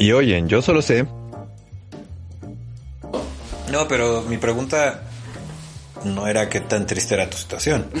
[0.00, 1.04] Y oyen, yo solo sé.
[3.70, 5.02] No, pero mi pregunta
[6.04, 7.86] no era qué tan triste era tu situación.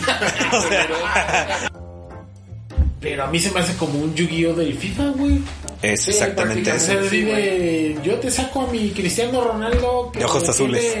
[3.00, 5.40] Pero a mí se me hace como un Yu-Gi-Oh del FIFA, güey.
[5.80, 6.86] es Sí, exactamente eso.
[6.86, 10.84] sea, Sí, de, yo te saco a mi Cristiano Ronaldo que De ojos azules.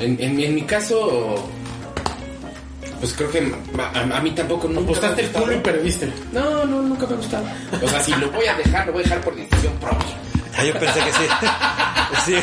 [0.00, 1.50] En, en, mi- en mi caso,
[3.00, 6.12] pues creo que a, a- a mí tampoco nunca Apostaste me el culo y perdiste.
[6.32, 7.46] No, no, nunca me ha gustado.
[7.82, 10.16] O sea, si lo voy a dejar, lo voy a dejar por decisión propia.
[10.56, 11.26] Ah, yo pensé que sí.
[12.26, 12.34] sí.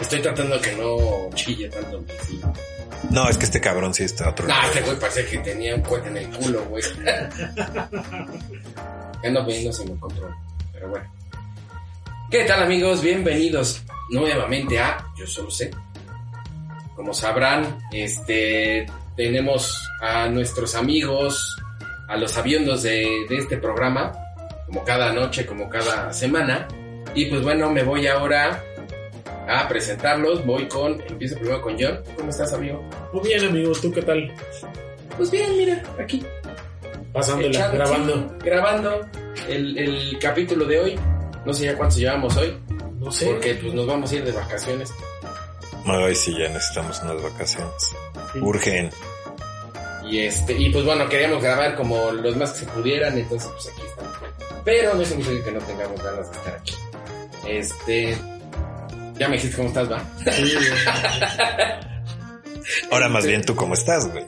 [0.00, 2.04] Estoy tratando de que no chille tanto.
[2.26, 2.40] Sí.
[3.10, 4.46] No, es que este cabrón sí está otro.
[4.46, 4.68] No, nivel.
[4.70, 6.82] este güey parece que tenía un cohete en el culo, güey.
[9.22, 10.36] ya no viendo se me controla.
[10.72, 11.10] Pero bueno.
[12.32, 13.02] ¿Qué tal, amigos?
[13.02, 15.70] Bienvenidos nuevamente a Yo Solo Sé.
[16.96, 21.56] Como sabrán, este tenemos a nuestros amigos,
[22.08, 24.12] a los aviondos de, de este programa,
[24.66, 26.66] como cada noche, como cada semana.
[27.14, 28.62] Y pues bueno, me voy ahora
[29.48, 30.44] a presentarlos.
[30.46, 32.00] Voy con, empiezo primero con John.
[32.16, 32.82] ¿Cómo estás, amigo?
[33.12, 34.32] Muy bien, amigo, ¿tú qué tal?
[35.18, 36.24] Pues bien, mira, aquí.
[37.12, 38.14] Pasándola, echando- grabando.
[38.14, 39.00] sí, grabando
[39.50, 41.00] el, el capítulo de hoy.
[41.44, 42.56] No sé ya cuántos llevamos hoy,
[42.98, 43.26] No sé.
[43.26, 44.92] porque pues nos vamos a ir de vacaciones.
[45.84, 47.72] Ay, sí, ya necesitamos unas vacaciones.
[48.32, 48.38] Sí.
[48.40, 48.90] Urgen.
[50.08, 53.68] Y este, y pues bueno, queríamos grabar como los más que se pudieran, entonces pues
[53.68, 54.12] aquí estamos.
[54.64, 56.74] Pero no significa que no tengamos ganas de estar aquí.
[57.48, 58.16] Este,
[59.18, 60.04] ya me dijiste cómo estás, va.
[60.30, 60.54] Sí.
[62.90, 64.24] Ahora más bien tú cómo estás, güey.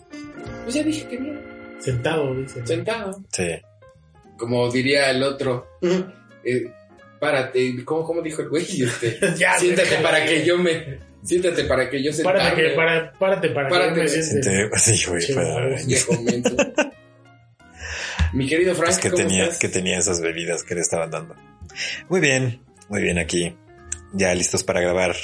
[0.65, 2.67] Pues ya dije que bien, Sentado, dice.
[2.67, 3.21] sentado.
[3.33, 3.49] Sí.
[4.39, 5.69] Como diría el otro,
[6.45, 6.65] eh,
[7.25, 8.83] párate, ¿cómo, cómo dijo el güey?
[8.83, 13.13] Este, Ya, siéntate para que yo me, siéntate para que yo se Párate, que, para,
[13.13, 14.71] párate para Párate, que yo me siente.
[14.77, 15.35] Sí, güey.
[15.35, 16.57] Para- comento.
[18.35, 19.59] Mi querido Frank, Es que ¿cómo tenía, estás?
[19.59, 21.35] que tenía esas bebidas que le estaban dando.
[22.09, 23.57] Muy bien, muy bien aquí.
[24.13, 25.15] Ya listos para grabar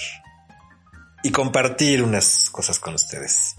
[1.23, 3.57] y compartir unas cosas con ustedes.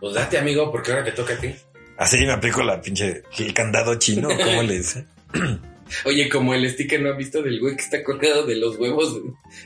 [0.00, 1.54] Pues date, amigo, porque ahora te toca a ti.
[1.98, 5.06] Así me aplico la pinche, el candado chino, ¿cómo le dice?
[6.04, 9.20] Oye, como el sticker no ha visto del güey que está colgado de los huevos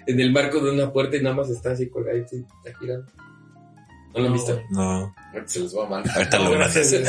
[0.07, 3.11] en el marco de una puerta y nada más está así colgado y está girando.
[4.15, 4.33] ¿No lo han No.
[4.33, 4.63] visto?
[4.71, 6.17] No, Ahorita se los voy a mandar.
[6.17, 6.95] ahorita No, lo gracias.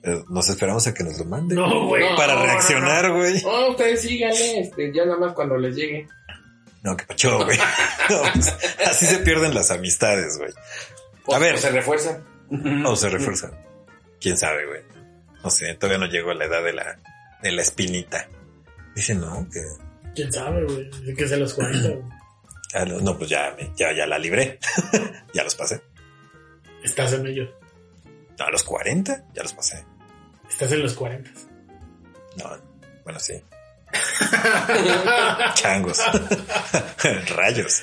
[0.00, 1.54] Eh, Nos esperamos a que nos lo mande.
[1.56, 2.08] No, güey.
[2.08, 3.42] No, Para no, reaccionar, güey.
[3.42, 6.06] No, ustedes síganle, este, ya nada más cuando les llegue.
[6.84, 7.58] No, qué pacho, güey.
[8.10, 8.54] No, pues,
[8.86, 10.50] así se pierden las amistades, güey.
[11.26, 11.56] O- A ver.
[11.56, 12.24] o se refuerzan.
[12.86, 13.50] O se refuerzan.
[14.20, 14.80] Quién sabe, güey.
[15.44, 16.98] No sé, todavía no llego a la edad de la,
[17.42, 18.28] de la espinita.
[18.94, 19.60] Dice, no, que.
[20.14, 20.90] ¿Quién sabe, güey?
[21.14, 22.02] Que se los 40, güey.
[22.74, 24.58] ah, no, no, pues ya, me- ya, ya la libré.
[25.34, 25.80] ya los pasé.
[26.82, 27.52] Estás en ello.
[28.38, 29.84] No, a los 40 ya los pasé.
[30.48, 31.30] Estás en los 40.
[32.36, 32.56] No,
[33.04, 33.34] bueno, sí.
[35.54, 35.98] Changos.
[37.36, 37.82] Rayos.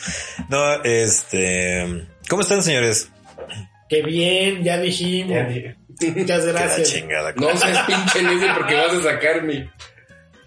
[0.49, 2.07] No, este.
[2.29, 3.09] ¿Cómo están, señores?
[3.89, 5.37] Qué bien, ya dijimos.
[6.15, 6.91] Muchas gracias.
[6.91, 7.33] chingada.
[7.35, 9.69] No seas pinche necio porque vas a sacar mi...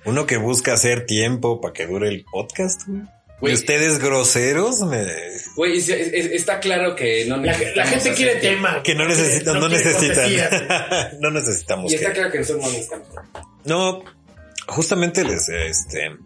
[0.04, 3.52] Uno que busca hacer tiempo para que dure el podcast, güey.
[3.52, 5.06] Y ustedes groseros, me...
[5.54, 8.66] Güey, es- es- está claro que no La, la gente quiere tiempo.
[8.66, 8.82] tema.
[8.82, 9.72] que no necesitan, no, güey.
[9.72, 10.30] necesitan.
[11.20, 12.14] no necesitamos Y está que...
[12.14, 13.08] claro que nosotros no necesitamos.
[13.64, 14.04] No,
[14.66, 16.16] justamente les, este,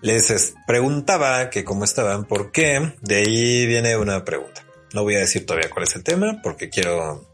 [0.00, 2.92] les es- preguntaba que cómo estaban, por qué.
[3.00, 4.64] De ahí viene una pregunta.
[4.94, 7.26] No voy a decir todavía cuál es el tema, porque quiero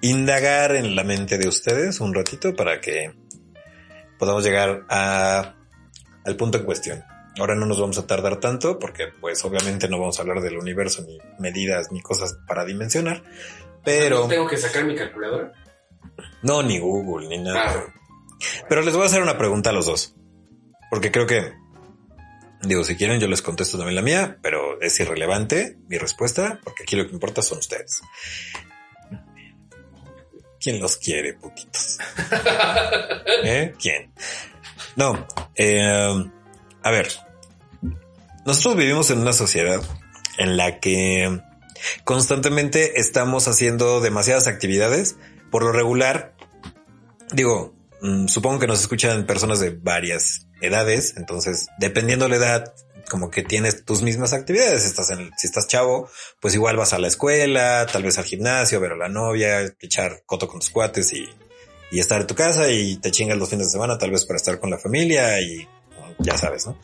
[0.00, 3.12] indagar en la mente de ustedes un ratito para que
[4.18, 5.54] podamos llegar a,
[6.24, 7.04] al punto en cuestión.
[7.38, 10.58] Ahora no nos vamos a tardar tanto porque pues obviamente no vamos a hablar del
[10.58, 13.22] universo ni medidas ni cosas para dimensionar,
[13.84, 15.52] pero ¿No tengo que sacar mi calculadora?
[16.42, 17.86] no ni Google ni nada.
[17.86, 17.94] Ah.
[18.68, 20.14] Pero les voy a hacer una pregunta a los dos.
[20.90, 21.52] Porque creo que,
[22.62, 26.84] digo, si quieren yo les contesto también la mía, pero es irrelevante mi respuesta, porque
[26.84, 28.02] aquí lo que importa son ustedes.
[30.60, 31.98] ¿Quién los quiere, putitos?
[33.44, 33.74] ¿Eh?
[33.80, 34.12] ¿Quién?
[34.96, 36.30] No, eh,
[36.82, 37.08] a ver,
[38.44, 39.80] nosotros vivimos en una sociedad
[40.38, 41.40] en la que
[42.04, 45.16] constantemente estamos haciendo demasiadas actividades.
[45.50, 46.34] Por lo regular,
[47.32, 52.74] digo, mm, supongo que nos escuchan personas de varias edades, entonces dependiendo la edad,
[53.08, 54.84] como que tienes tus mismas actividades.
[54.84, 56.08] Estás en, si estás chavo,
[56.40, 60.22] pues igual vas a la escuela, tal vez al gimnasio, ver a la novia, echar
[60.26, 61.28] coto con tus cuates y,
[61.90, 64.36] y estar en tu casa y te chingas los fines de semana, tal vez para
[64.36, 65.66] estar con la familia y
[66.18, 66.78] ya sabes, ¿no?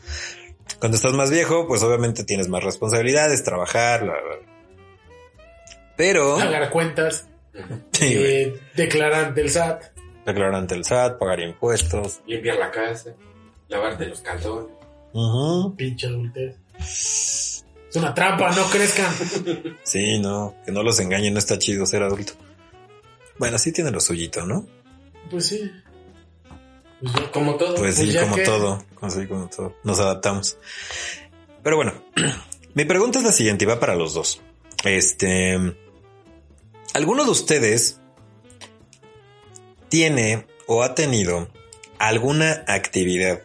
[0.79, 4.47] Cuando estás más viejo, pues obviamente tienes más responsabilidades, trabajar, bla, bla, bla.
[5.95, 7.27] Pero, Pagar cuentas,
[7.93, 9.83] sí, eh, declarar del SAT.
[10.25, 12.21] declarar ante el SAT, pagar impuestos.
[12.25, 13.13] Limpiar la casa,
[13.69, 14.74] lavarte los calzones.
[15.77, 16.55] Pinche adultez.
[16.77, 17.63] Es
[17.95, 19.13] una trampa, no crezcan.
[19.83, 22.33] Sí, no, que no los engañen, no está chido ser adulto.
[23.39, 24.67] Bueno, sí tiene lo suyito, ¿no?
[25.29, 25.71] Pues sí.
[27.01, 27.75] Pues Como todo.
[27.75, 29.75] Pues sí, Pues como que- todo, como sí, como todo.
[29.83, 30.57] Nos adaptamos.
[31.63, 31.93] Pero bueno,
[32.73, 34.41] mi pregunta es la siguiente y va para los dos.
[34.83, 35.57] Este,
[36.93, 37.99] ¿alguno de ustedes
[39.89, 41.47] tiene o ha tenido
[41.99, 43.43] alguna actividad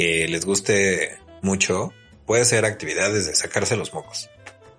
[0.00, 1.92] que les guste mucho?
[2.24, 4.30] Puede ser actividades de sacarse los mocos.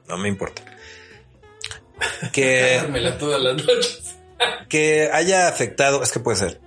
[0.07, 0.63] No me importa.
[2.33, 2.81] Que
[3.19, 4.15] todas las noches.
[4.69, 6.59] que haya afectado, es que puede ser,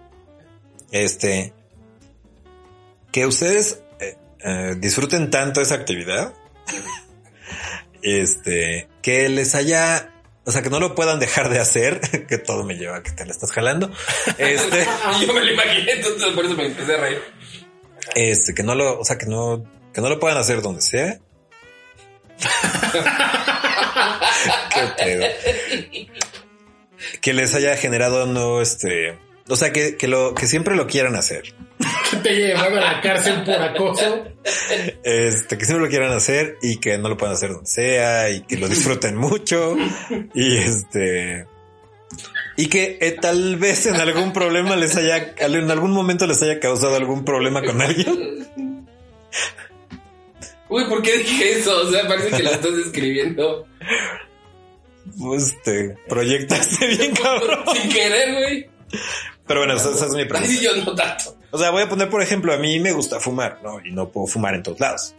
[0.93, 1.53] este,
[3.11, 6.33] que ustedes eh, eh, disfruten tanto esa actividad,
[8.03, 10.13] este, que les haya,
[10.45, 13.11] o sea, que no lo puedan dejar de hacer, que todo me lleva a que
[13.11, 13.91] te la estás jalando,
[14.39, 14.87] este,
[15.27, 17.23] Yo me lo imaginé, entonces por eso me empecé a reír.
[18.15, 21.19] Este, que no lo, o sea, que no, que no lo puedan hacer donde sea.
[24.75, 25.27] Qué pedo.
[27.21, 29.19] Que les haya generado no, este,
[29.49, 31.55] o sea, que, que lo, que siempre lo quieran hacer.
[32.11, 34.25] que te llevado a la cárcel por acoso.
[35.05, 38.43] Este, que siempre lo quieran hacer y que no lo puedan hacer donde sea y
[38.43, 39.77] que lo disfruten mucho
[40.35, 41.47] y este
[42.57, 46.61] y que eh, tal vez en algún problema les haya en algún momento les haya
[46.61, 48.47] causado algún problema con alguien.
[50.69, 51.83] Uy, ¿por qué dije eso?
[51.83, 53.67] O sea, parece que lo estás escribiendo
[55.19, 57.65] Pues este, proyectaste bien cabrón.
[57.75, 58.71] sin querer, güey.
[59.47, 60.63] Pero bueno, esa, esa es mi Así pregunta.
[60.63, 61.37] yo no tanto.
[61.51, 63.85] O sea, voy a poner por ejemplo, a mí me gusta fumar, ¿no?
[63.85, 65.15] Y no puedo fumar en todos lados.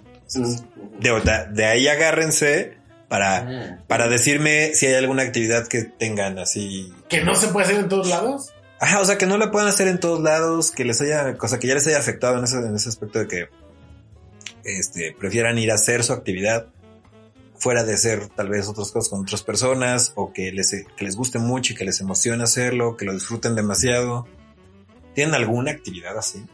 [1.52, 7.36] De ahí agárrense para para decirme si hay alguna actividad que tengan así Que no
[7.36, 8.54] se puede hacer en todos lados.
[8.80, 11.60] Ajá, o sea, que no la puedan hacer en todos lados, que les haya, cosa
[11.60, 13.50] que ya les haya afectado en ese, en ese aspecto de que
[14.66, 16.68] este, prefieran ir a hacer su actividad
[17.58, 21.16] fuera de hacer tal vez otras cosas con otras personas, o que les, que les
[21.16, 24.28] guste mucho y que les emocione hacerlo, que lo disfruten demasiado.
[25.14, 26.46] ¿Tienen alguna actividad así?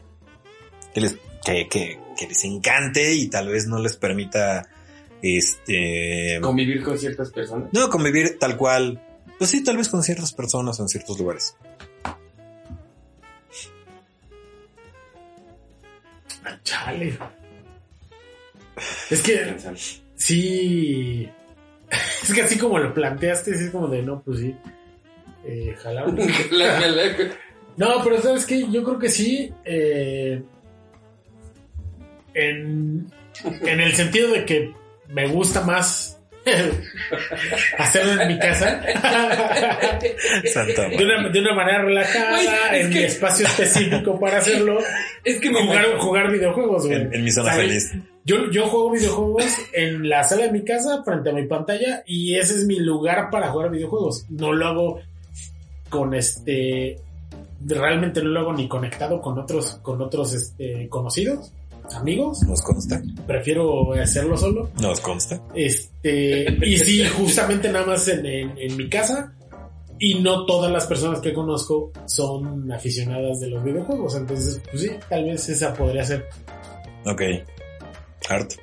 [0.94, 4.68] Que les, que, que, que les encante y tal vez no les permita,
[5.22, 7.68] este, Convivir con ciertas personas.
[7.72, 9.00] no convivir tal cual,
[9.38, 11.56] pues sí, tal vez con ciertas personas o en ciertos lugares.
[16.44, 17.16] Ah, Chale.
[19.10, 19.56] Es que
[20.16, 21.28] sí.
[22.22, 24.54] Es que así como lo planteaste, sí es como de no, pues sí.
[25.44, 25.76] Eh,
[27.76, 29.52] No, pero sabes que yo creo que sí.
[29.64, 30.42] eh,
[32.34, 33.12] en,
[33.44, 34.72] en el sentido de que
[35.12, 36.18] me gusta más
[37.78, 38.80] hacerlo en mi casa.
[38.82, 38.92] De,
[41.04, 42.40] una, de una manera relajada,
[42.76, 44.78] es en que- mi espacio específico para hacerlo.
[45.24, 47.00] Es que me Jugar, jugar videojuegos, güey.
[47.00, 47.90] En, en mi zona ¿Sabes?
[47.90, 48.04] feliz.
[48.24, 52.34] Yo, yo juego videojuegos en la sala de mi casa, frente a mi pantalla, y
[52.36, 54.26] ese es mi lugar para jugar videojuegos.
[54.30, 55.00] No lo hago
[55.88, 56.96] con este.
[57.64, 61.52] Realmente no lo hago ni conectado con otros, con otros este, conocidos,
[61.94, 62.42] amigos.
[62.42, 63.02] Nos consta.
[63.26, 64.70] Prefiero hacerlo solo.
[64.80, 65.40] Nos consta.
[65.54, 69.34] Este, y sí, justamente nada más en, en- en mi casa.
[69.98, 74.16] Y no todas las personas que conozco son aficionadas de los videojuegos.
[74.16, 76.26] Entonces, pues sí, tal vez esa podría ser.
[77.06, 77.22] Ok.
[78.28, 78.56] Harto.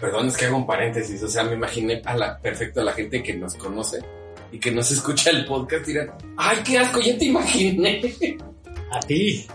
[0.00, 1.22] Perdón, es que hago un paréntesis.
[1.22, 3.98] O sea, me imaginé a la, perfecto a la gente que nos conoce
[4.50, 7.00] y que nos escucha el podcast y dirán, ¡ay, qué asco!
[7.00, 8.00] Ya te imaginé.
[8.90, 9.46] A ti.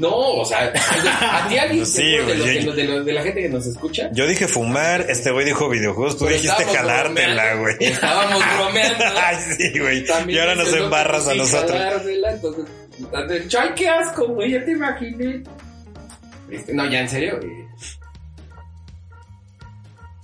[0.00, 3.12] No, o sea, a ti alguien Sí, de, los yo- que nos- de, los- de
[3.12, 4.08] la gente que nos escucha.
[4.12, 7.76] Yo dije fumar, este güey dijo videojuegos, tú Pero dijiste jalártela, güey.
[7.80, 9.04] Estábamos bromeando.
[9.22, 10.04] Ay, sí, güey.
[10.28, 11.78] Y ahora nos embarras a nosotros.
[12.98, 14.50] Entonces, ¡ay, qué asco, güey!
[14.52, 15.42] Ya te imaginé.
[16.50, 17.38] Este, no, ya en serio.
[17.42, 17.66] eh.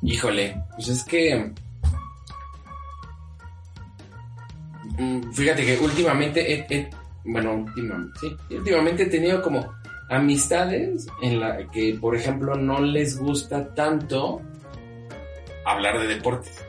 [0.02, 1.50] Híjole, pues es que.
[4.98, 6.90] Mm, Fíjate que últimamente he, he-
[7.26, 9.74] bueno, últimamente, sí, últimamente he tenido como
[10.08, 14.40] amistades en la que, por ejemplo, no les gusta tanto
[15.64, 16.52] hablar de deportes.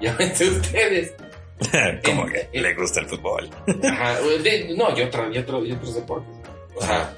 [0.00, 1.14] Ya ven ustedes.
[2.04, 3.48] Como En- que en- le gusta el fútbol.
[3.84, 6.36] Ajá, de- no, y, otro, y, otro, y otros deportes.
[6.74, 7.14] O sea,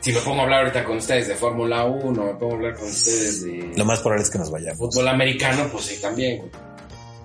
[0.00, 2.74] si me pongo a hablar ahorita con ustedes de Fórmula 1, me pongo a hablar
[2.76, 4.78] con ustedes de Lo más probable es que nos vayamos.
[4.78, 6.48] fútbol americano, pues sí, también.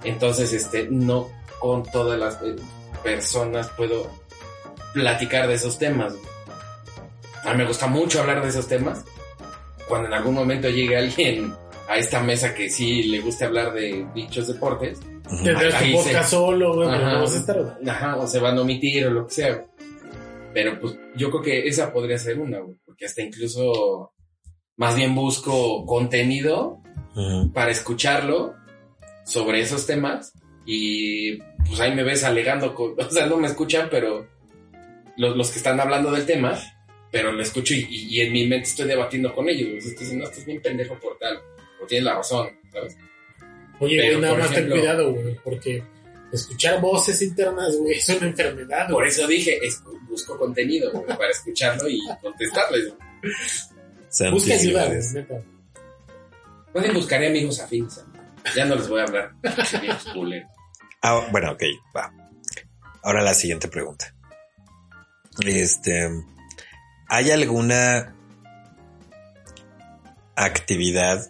[0.03, 2.55] Entonces, este, no con todas las eh,
[3.03, 4.09] personas puedo
[4.93, 6.13] platicar de esos temas.
[7.43, 9.03] a mí me gusta mucho hablar de esos temas.
[9.87, 11.53] Cuando en algún momento llegue alguien
[11.89, 14.99] a esta mesa que sí le guste hablar de dichos deportes.
[15.43, 17.13] Tendrás Ahí tu podcast se- solo, güey, pero Ajá.
[17.13, 17.77] no vas a estar.
[17.87, 19.65] ajá, o se van a omitir o lo que sea.
[20.53, 24.13] Pero pues yo creo que esa podría ser una, güey, porque hasta incluso
[24.77, 26.81] más bien busco contenido
[27.53, 28.53] para escucharlo
[29.25, 30.33] sobre esos temas
[30.65, 34.27] y pues ahí me ves alegando, con- o sea, no me escuchan, pero
[35.17, 36.57] los, los que están hablando del tema,
[37.11, 40.25] pero lo escucho y, y- y en mi mente estoy debatiendo con ellos, estoy diciendo,
[40.25, 41.37] no, estás bien pendejo por tal,
[41.81, 42.97] o tienes la razón, ¿sabes?
[43.79, 45.83] Oye, Pero, güey, nada más ejemplo- ten cuidado, güey, porque
[46.31, 49.09] escuchar voces internas, güey, es una enfermedad, Por güey.
[49.09, 52.93] eso dije, es- busco contenido güey, para escucharlo y contestarles.
[54.31, 55.41] Busca ayuda, neta.
[56.73, 58.03] Pueden buscar amigos afines.
[58.55, 59.31] Ya no les voy a hablar.
[61.01, 61.63] Ah, bueno, ok,
[61.95, 62.11] va.
[63.03, 64.13] Ahora la siguiente pregunta.
[65.45, 66.09] Este,
[67.07, 68.13] ¿hay alguna
[70.35, 71.21] actividad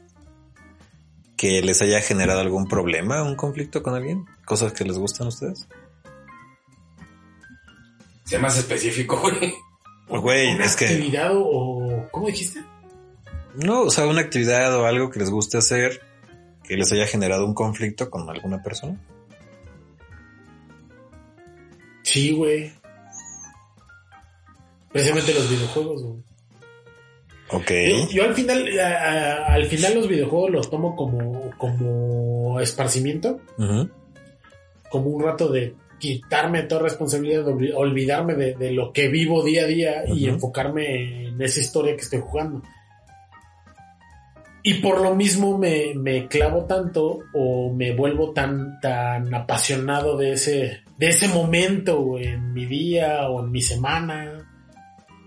[1.38, 4.26] que les haya generado algún problema, un conflicto con alguien?
[4.46, 5.68] ¿Cosas que les gustan a ustedes?
[8.26, 9.54] Sé más específico, güey.
[10.08, 12.62] Güey, ¿Una es que actividad o, o- ¿Cómo dijiste?
[13.56, 16.02] no, o sea, una actividad o algo que les guste hacer
[16.64, 18.98] que les haya generado un conflicto con alguna persona.
[22.04, 22.72] Sí, güey.
[24.92, 26.20] Precisamente los videojuegos, güey.
[27.54, 27.70] Ok.
[27.70, 33.40] Yo, yo al final, a- a- al final los videojuegos los tomo como, como esparcimiento,
[34.90, 39.64] como un rato de quitarme toda responsabilidad, de olvidarme de, de lo que vivo día
[39.64, 42.62] a día y enfocarme en esa historia que estoy jugando.
[44.64, 50.34] Y por lo mismo me, me clavo tanto o me vuelvo tan, tan apasionado de
[50.34, 54.31] ese, de ese momento en mi día o en mi semana.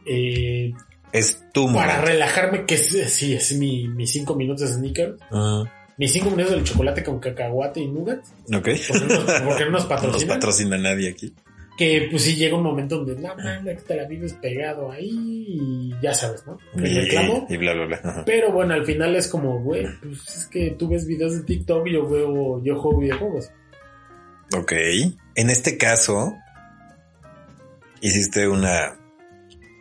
[0.06, 0.72] Eh,
[1.12, 5.16] Es tu para relajarme, que es, sí, es mi, mis cinco minutos de sneaker.
[5.30, 5.68] Ujú.
[5.96, 8.18] Mis cinco minutos del chocolate con cacahuate y nougat.
[8.52, 8.68] Ok.
[8.88, 10.28] Porque no, nos- porque no nos No nos patrocinan.
[10.36, 11.32] patrocina nadie aquí.
[11.78, 15.10] que pues sí llega un momento donde, no, mames, que te la vives pegado ahí
[15.10, 16.56] y ya sabes, ¿no?
[16.76, 17.46] El Y, reclamo.
[17.48, 18.00] y bla, bla, bla.
[18.04, 18.22] Ajá.
[18.24, 21.86] Pero bueno, al final es como, güey, pues es que tú ves videos de TikTok
[21.88, 23.50] y yo veo, yo juego videojuegos.
[24.56, 24.72] Ok.
[25.36, 26.34] En este caso,
[28.00, 29.03] hiciste una, un-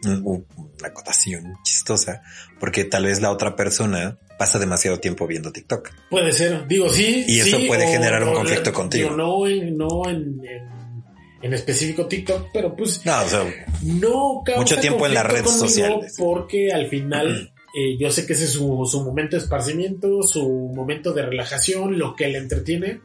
[0.05, 0.43] una
[0.87, 2.21] acotación chistosa,
[2.59, 5.89] porque tal vez la otra persona pasa demasiado tiempo viendo TikTok.
[6.09, 7.23] Puede ser, digo, sí.
[7.27, 9.09] Y eso sí, puede o- generar un o- conflicto digo, contigo.
[9.11, 11.03] no en, no en, en,
[11.41, 13.43] en específico TikTok, pero pues No, o sea,
[13.83, 16.15] no causa Mucho tiempo en las redes sociales.
[16.17, 20.47] Porque al final eh, yo sé que ese es su, su momento de esparcimiento, su
[20.75, 23.01] momento de relajación, lo que le entretiene.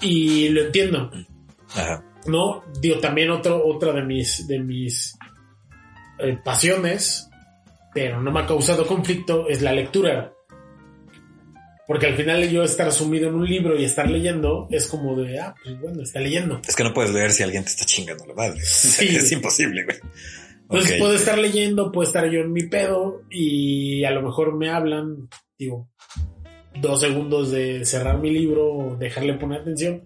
[0.00, 1.10] Y lo entiendo.
[1.74, 2.04] ajá.
[2.26, 5.16] No, digo, también otro, otra de mis, de mis
[6.18, 7.28] eh, pasiones,
[7.94, 10.32] pero no me ha causado conflicto, es la lectura.
[11.86, 15.40] Porque al final yo estar sumido en un libro y estar leyendo es como de,
[15.40, 16.60] ah, pues bueno, está leyendo.
[16.68, 18.60] Es que no puedes leer si alguien te está chingando la madre.
[18.64, 19.16] Sí.
[19.16, 19.96] es imposible, güey.
[20.62, 24.68] Entonces puedo estar leyendo, puedo estar yo en mi pedo y a lo mejor me
[24.68, 25.88] hablan, digo,
[26.80, 30.02] dos segundos de cerrar mi libro dejarle poner atención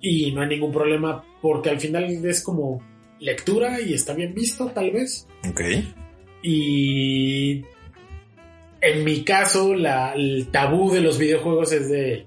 [0.00, 2.82] y no hay ningún problema porque al final es como
[3.24, 5.26] lectura y está bien visto tal vez.
[5.48, 5.60] Ok.
[6.42, 7.64] Y
[8.80, 12.26] en mi caso, la, el tabú de los videojuegos es de.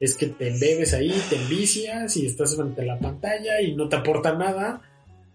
[0.00, 3.88] Es que te embebes ahí, te envicias y estás frente a la pantalla y no
[3.88, 4.82] te aporta nada.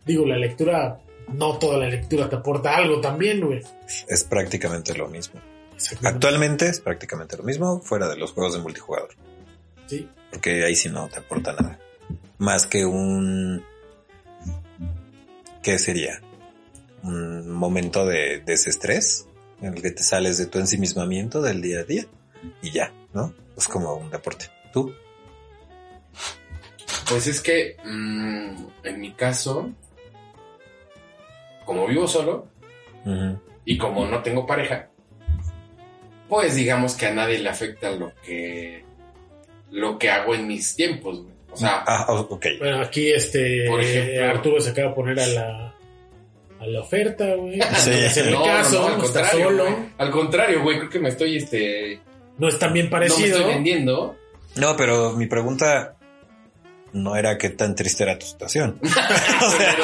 [0.05, 0.99] Digo, la lectura,
[1.33, 3.61] no toda la lectura te aporta algo también, güey.
[4.09, 5.39] Es prácticamente lo mismo.
[6.03, 9.11] Actualmente es prácticamente lo mismo fuera de los juegos de multijugador.
[9.85, 10.05] Sí.
[10.31, 11.79] Porque ahí sí no te aporta nada.
[12.37, 13.63] Más que un...
[15.67, 16.21] ¿Qué sería?
[17.03, 19.27] Un momento de desestrés
[19.61, 22.05] en el que te sales de tu ensimismamiento del día a día
[22.61, 23.33] y ya, ¿no?
[23.57, 24.45] Es como un deporte.
[24.71, 24.95] ¿Tú?
[27.09, 29.69] Pues es que, mm, en mi caso,
[31.65, 32.47] como vivo solo
[33.65, 34.89] y como no tengo pareja,
[36.29, 38.85] pues digamos que a nadie le afecta lo que
[39.71, 41.23] lo que hago en mis tiempos.
[41.23, 41.36] güey.
[41.57, 42.45] O sea, Ah, ok.
[42.59, 45.75] Bueno, aquí este Por ejemplo- Arturo se acaba de poner a la,
[46.59, 47.59] a la oferta, güey.
[47.77, 47.91] Sí.
[48.31, 49.63] No no, caso, no, al contrario, solo.
[49.63, 49.75] güey.
[49.97, 51.99] Al contrario, güey, creo que me estoy este
[52.37, 53.37] No es tan bien no me parecido.
[53.39, 54.15] estoy vendiendo.
[54.55, 55.95] No, pero mi pregunta
[56.93, 58.79] no era qué tan triste era tu situación.
[58.81, 59.75] O sea,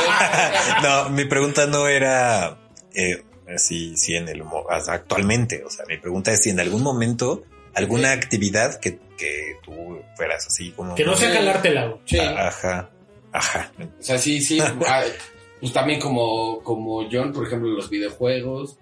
[0.81, 2.57] no, mi pregunta no era
[2.95, 3.23] eh,
[3.57, 4.43] si, si en el
[4.87, 5.63] actualmente.
[5.65, 7.43] O sea, mi pregunta es si en algún momento
[7.75, 11.95] alguna actividad que, que tú fueras así como que no sea jalártela.
[12.05, 12.19] Sí.
[12.19, 12.89] Ajá,
[13.31, 13.71] ajá.
[13.79, 14.59] O sea, sí, sí.
[14.87, 15.03] ah,
[15.59, 18.77] pues también como, como John, por ejemplo, los videojuegos,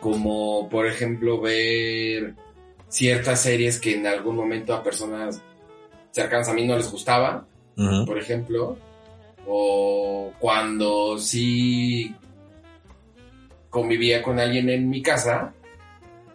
[0.00, 2.34] como por ejemplo ver
[2.88, 5.40] ciertas series que en algún momento a personas
[6.10, 8.76] cercanas a mí no les gustaba, por ejemplo,
[9.46, 12.14] o cuando sí
[13.70, 15.54] convivía con alguien en mi casa,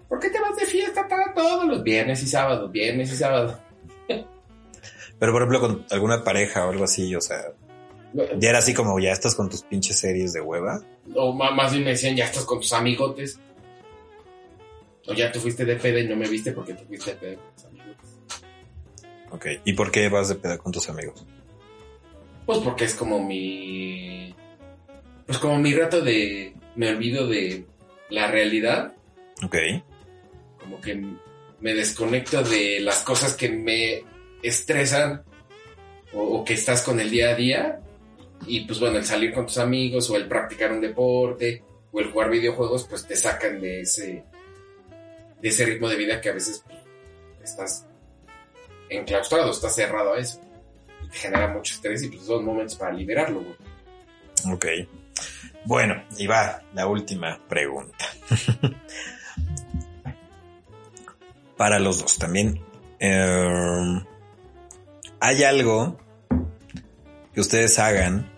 [0.07, 3.57] ¿por qué te vas de fiesta para todos los viernes y sábados, viernes y sábados?
[5.19, 7.41] Pero por ejemplo, con alguna pareja o algo así, o sea,
[8.37, 10.81] ya era así como ya estás con tus pinches series de hueva.
[11.15, 13.39] O más bien me decían, ya estás con tus amigotes.
[15.07, 17.35] O ya tú fuiste de peda y no me viste porque tú fuiste de peda
[17.35, 18.09] con tus amigotes.
[19.31, 19.45] Ok.
[19.65, 21.25] ¿Y por qué vas de peda con tus amigos?
[22.45, 24.35] Pues porque es como mi...
[25.25, 26.53] Pues como mi rato de...
[26.75, 27.65] Me olvido de
[28.09, 28.93] la realidad.
[29.43, 29.55] Ok.
[30.67, 31.01] Como que
[31.61, 34.03] me desconecto de las cosas que me
[34.43, 35.23] estresan.
[36.13, 37.79] O, que estás con el día a día.
[38.45, 42.11] Y pues bueno, el salir con tus amigos o el practicar un deporte o el
[42.11, 44.23] jugar videojuegos, pues te sacan de ese...
[45.41, 46.79] De ese ritmo de vida que a veces pues,
[47.43, 47.85] estás
[48.89, 50.41] enclaustrado, estás cerrado a eso.
[51.05, 54.53] Y te genera mucho estrés y pues son momentos para liberarlo, güey.
[54.53, 54.65] Ok.
[55.63, 58.05] Bueno, y va la última pregunta.
[61.57, 62.61] Para los dos también.
[62.99, 64.01] eh,
[65.19, 65.97] ¿Hay algo
[67.33, 68.31] que ustedes hagan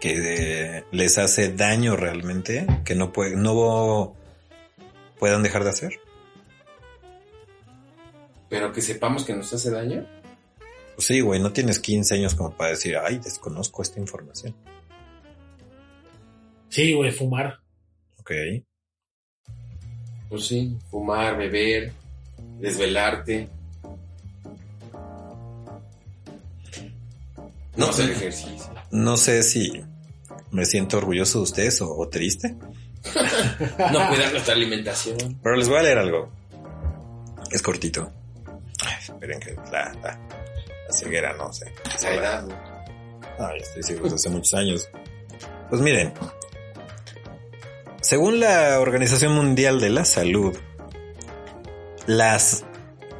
[0.00, 2.66] que eh, les hace daño realmente?
[2.84, 4.14] Que no, puede, no
[5.18, 6.00] puedan dejar de hacer.
[8.48, 10.06] Pero que sepamos que nos hace daño.
[10.94, 14.54] Pues sí, güey, no tienes 15 años como para decir, ay, desconozco esta información.
[16.68, 17.58] Sí, güey, fumar.
[18.20, 18.30] Ok.
[20.28, 21.92] Pues sí, fumar, beber,
[22.58, 23.48] desvelarte.
[27.76, 28.72] No hacer ejercicio.
[28.90, 29.84] No sé si
[30.52, 32.54] me siento orgulloso de ustedes o, o triste,
[33.92, 35.38] No cuidar nuestra alimentación.
[35.42, 36.32] pero les voy a leer algo.
[37.50, 38.10] Es cortito.
[38.84, 40.18] Ay, esperen que la, la,
[40.88, 41.72] la ceguera no sé.
[41.94, 42.54] Esa edad, ¿no?
[43.38, 44.88] No, ya estoy seguro desde hace muchos años.
[45.68, 46.14] Pues miren,
[48.00, 50.56] según la Organización Mundial de la Salud,
[52.06, 52.64] las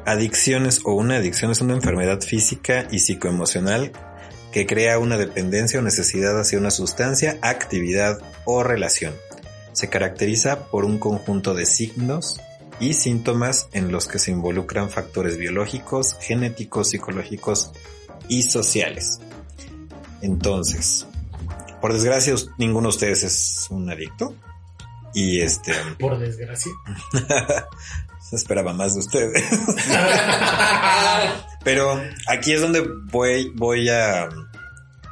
[0.05, 3.91] adicciones o una adicción es una enfermedad física y psicoemocional
[4.51, 9.13] que crea una dependencia o necesidad hacia una sustancia, actividad o relación.
[9.73, 12.39] Se caracteriza por un conjunto de signos
[12.79, 17.71] y síntomas en los que se involucran factores biológicos, genéticos, psicológicos
[18.29, 19.19] y sociales.
[20.21, 21.05] Entonces,
[21.81, 24.35] por desgracia, ninguno de ustedes es un adicto.
[25.13, 26.71] Y este, Por desgracia.
[28.29, 29.43] se esperaba más de ustedes.
[31.63, 34.29] Pero aquí es donde voy, voy a,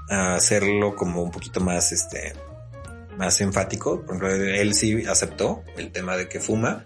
[0.10, 2.34] a hacerlo como un poquito más, este,
[3.18, 4.02] más enfático.
[4.02, 6.86] Por ejemplo, él sí aceptó el tema de que fuma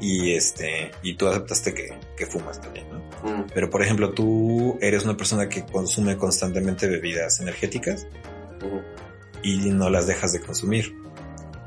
[0.00, 2.98] y este, y tú aceptaste que, que fumas también, ¿no?
[3.22, 3.46] Mm.
[3.54, 8.06] Pero por ejemplo, tú eres una persona que consume constantemente bebidas energéticas
[8.62, 8.78] Mm.
[9.42, 10.94] y no las dejas de consumir.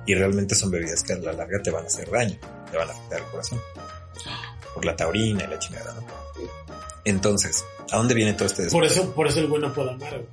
[0.05, 2.37] Y realmente son bebidas que a la larga te van a hacer daño,
[2.71, 3.61] te van a afectar el corazón.
[4.73, 6.03] Por la taurina y la chingada, ¿no?
[7.05, 8.87] Entonces, ¿a dónde viene todo este Por desmadre?
[9.05, 10.25] eso, por eso el güey no puede amar, güey.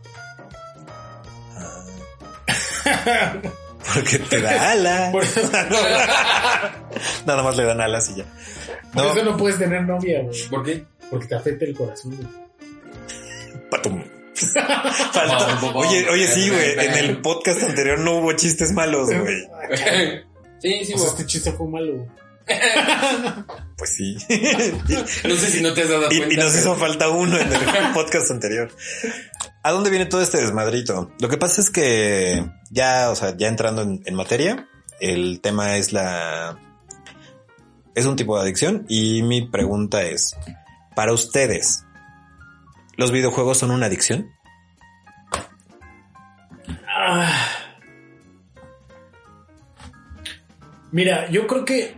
[1.56, 3.34] Ah,
[3.94, 5.12] porque te da alas.
[5.12, 5.40] Por eso,
[7.26, 8.24] Nada más le dan alas y ya.
[8.94, 10.48] por No, eso no puedes tener novia, güey.
[10.48, 10.84] ¿Por qué?
[11.10, 12.28] Porque te afecta el corazón, güey.
[13.70, 14.02] patum.
[15.12, 16.72] Faltó- Oye, oye, sí, güey.
[16.86, 19.46] En el podcast anterior no hubo chistes malos, güey.
[20.62, 22.06] Sí, sí, O sea, este chiste fue malo.
[23.76, 24.16] Pues sí.
[25.24, 26.34] No sé si no te has dado Y, cuenta.
[26.34, 27.60] y nos pero- hizo falta uno en el
[27.94, 28.70] podcast anterior.
[29.64, 31.10] ¿A dónde viene todo este desmadrito?
[31.20, 34.68] Lo que pasa es que ya, o sea, ya entrando en, en materia,
[35.00, 36.58] el tema es la...
[37.94, 40.34] Es un tipo de adicción y mi pregunta es,
[40.96, 41.84] para ustedes,
[42.96, 44.30] ¿los videojuegos son una adicción?
[46.88, 47.48] Ah.
[50.92, 51.94] Mira, yo creo que.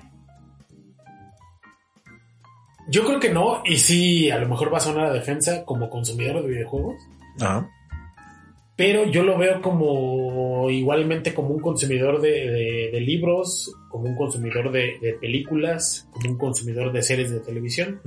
[2.88, 5.88] Yo creo que no, y sí, a lo mejor va a sonar a defensa como
[5.88, 6.96] consumidor de videojuegos,
[7.40, 7.70] Ajá.
[8.76, 14.14] pero yo lo veo como igualmente como un consumidor de, de- de libros, como un
[14.16, 18.02] consumidor de, de películas, como un consumidor de series de televisión.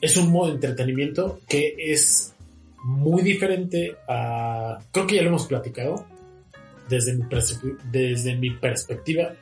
[0.00, 2.36] Es un modo de entretenimiento que es
[2.84, 4.78] muy diferente a...
[4.92, 6.06] Creo que ya lo hemos platicado
[6.88, 7.24] desde mi,
[7.90, 9.32] desde mi perspectiva.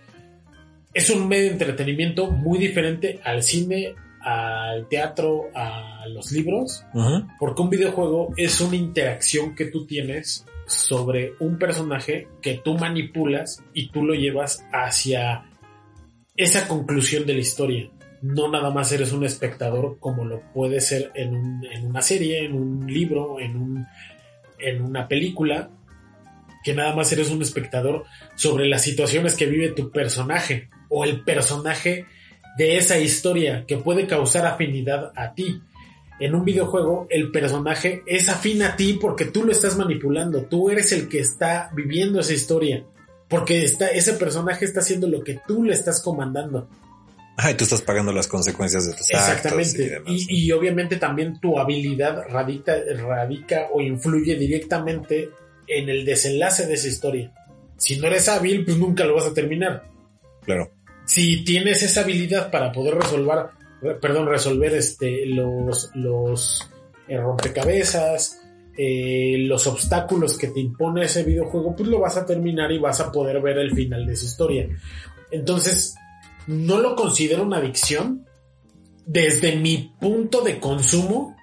[0.97, 6.85] Es un medio de entretenimiento muy diferente al cine, al teatro, a los libros,
[7.39, 13.63] porque un videojuego es una interacción que tú tienes sobre un personaje que tú manipulas
[13.75, 15.45] y tú lo llevas hacia
[16.35, 17.91] esa conclusión de la historia.
[18.23, 22.45] No nada más eres un espectador como lo puede ser en, un- en una serie,
[22.47, 23.87] en un libro, en, un,
[24.59, 25.69] en una película,
[26.65, 28.05] que nada más eres un espectador
[28.35, 32.07] sobre las situaciones que vive tu personaje o el personaje
[32.57, 35.61] de esa historia que puede causar afinidad a ti.
[36.19, 40.71] En un videojuego el personaje es afín a ti porque tú lo estás manipulando, tú
[40.71, 42.85] eres el que está viviendo esa historia,
[43.29, 46.69] porque está, ese personaje está haciendo lo que tú le estás comandando.
[47.37, 49.91] Ay, tú estás pagando las consecuencias de tus actos y Exactamente.
[49.91, 50.11] demás.
[50.11, 55.29] Y, y obviamente también tu habilidad radica, radica o influye directamente
[55.69, 57.33] en el desenlace de esa historia.
[57.77, 59.85] Si no eres hábil, pues nunca lo vas a terminar.
[60.45, 60.71] Claro.
[61.07, 63.47] Si tienes esa habilidad para poder resolver,
[63.81, 66.69] re- perdón, resolver este, los, los
[67.09, 68.41] eh, rompecabezas,
[68.77, 73.01] eh, los obstáculos que te impone ese videojuego, pues lo vas a terminar y vas
[73.01, 74.69] a poder ver el final de esa historia.
[75.31, 75.95] Entonces,
[76.47, 78.27] no lo considero una adicción.
[79.07, 81.37] Desde mi punto de consumo,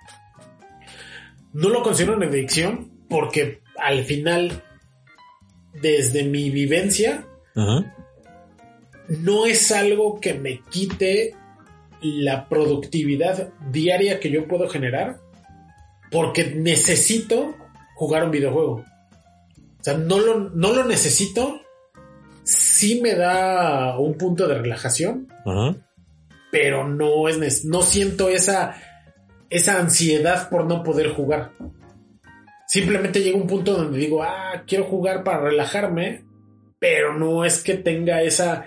[1.54, 4.62] no lo considero una adicción porque al final,
[5.82, 7.86] desde mi vivencia, Ujú.
[9.22, 11.36] No es algo que me quite
[12.02, 15.20] la productividad diaria que yo puedo generar
[16.12, 17.56] porque necesito
[17.96, 18.74] jugar un videojuego.
[18.74, 21.62] O sea, no lo, no lo necesito.
[22.44, 25.28] Sí me da un punto de relajación,
[26.52, 28.76] pero no es no siento esa
[29.50, 31.52] esa ansiedad por no poder jugar.
[32.68, 36.26] Simplemente llega un punto donde digo, ah, quiero jugar para relajarme,
[36.80, 38.66] pero no es que tenga esa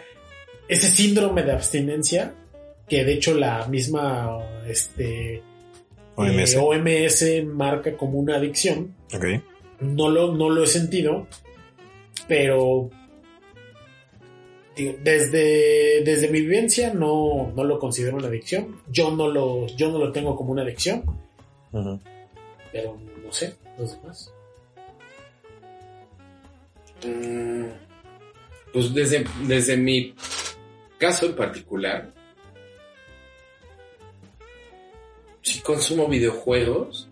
[0.68, 2.34] ese síndrome de abstinencia
[2.88, 5.42] que de hecho la misma este
[6.14, 6.54] OMS.
[6.54, 8.94] eh, OMS marca como una adicción.
[9.14, 9.24] Ok.
[9.80, 11.26] No lo, no lo he sentido,
[12.26, 12.88] pero
[14.74, 18.80] digo, desde, desde mi vivencia no, no lo considero una adicción.
[18.90, 21.04] Yo no lo, yo no lo tengo como una adicción,
[22.72, 24.32] pero no sé, los demás.
[27.04, 27.64] Mm,
[28.72, 30.14] Pues desde, desde mi
[30.98, 32.12] caso en particular,
[35.42, 37.08] sí consumo videojuegos,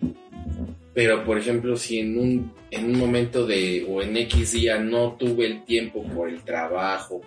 [0.93, 5.13] pero por ejemplo, si en un, en un momento de, o en X día no
[5.13, 7.21] tuve el tiempo por el trabajo,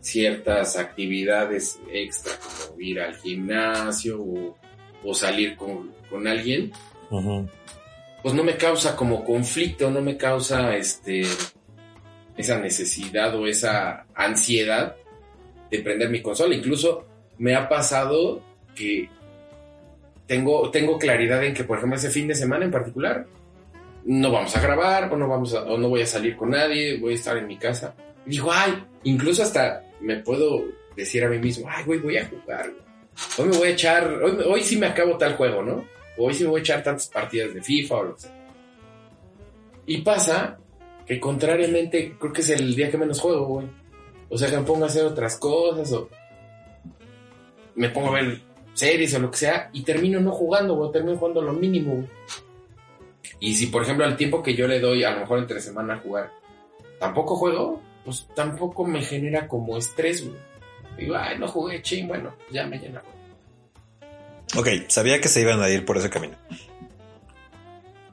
[0.00, 4.56] ciertas actividades extra como ir al gimnasio o,
[5.02, 6.72] o salir con, con alguien,
[8.22, 11.22] pues no me causa como conflicto, no me causa este
[12.36, 14.96] esa necesidad o esa ansiedad
[15.76, 16.54] de prender mi consola.
[16.54, 17.04] Incluso
[17.38, 18.42] me ha pasado
[18.74, 19.08] que
[20.26, 23.26] tengo, tengo claridad en que, por ejemplo, ese fin de semana en particular,
[24.04, 26.98] no vamos a grabar, o no vamos a, o no voy a salir con nadie,
[26.98, 27.94] voy a estar en mi casa.
[28.26, 30.64] Y digo, ay, incluso hasta me puedo
[30.96, 32.70] decir a mí mismo, ay, güey, voy a jugar.
[33.38, 35.84] Hoy me voy a echar, hoy, hoy sí me acabo tal juego, ¿no?
[36.16, 38.34] Hoy sí me voy a echar tantas partidas de FIFA o lo que sea.
[39.86, 40.58] Y pasa
[41.06, 43.66] que contrariamente creo que es el día que menos juego, güey.
[44.28, 46.08] O sea, que me pongo a hacer otras cosas o
[47.74, 48.40] me pongo a ver
[48.74, 50.92] series o lo que sea y termino no jugando, güey.
[50.92, 52.08] Termino jugando lo mínimo, güey.
[53.40, 55.94] Y si, por ejemplo, al tiempo que yo le doy, a lo mejor entre semana
[55.94, 56.32] a jugar,
[56.98, 60.38] tampoco juego, pues tampoco me genera como estrés, güey.
[60.96, 63.14] Digo, ay, no jugué, ching, bueno, ya me llena, güey.
[64.56, 66.36] Ok, sabía que se iban a ir por ese camino.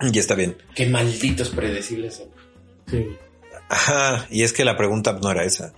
[0.02, 0.58] Y está bien.
[0.74, 2.24] Qué malditos predecibles.
[2.88, 3.15] Sí.
[3.69, 5.74] Ajá, y es que la pregunta no era esa.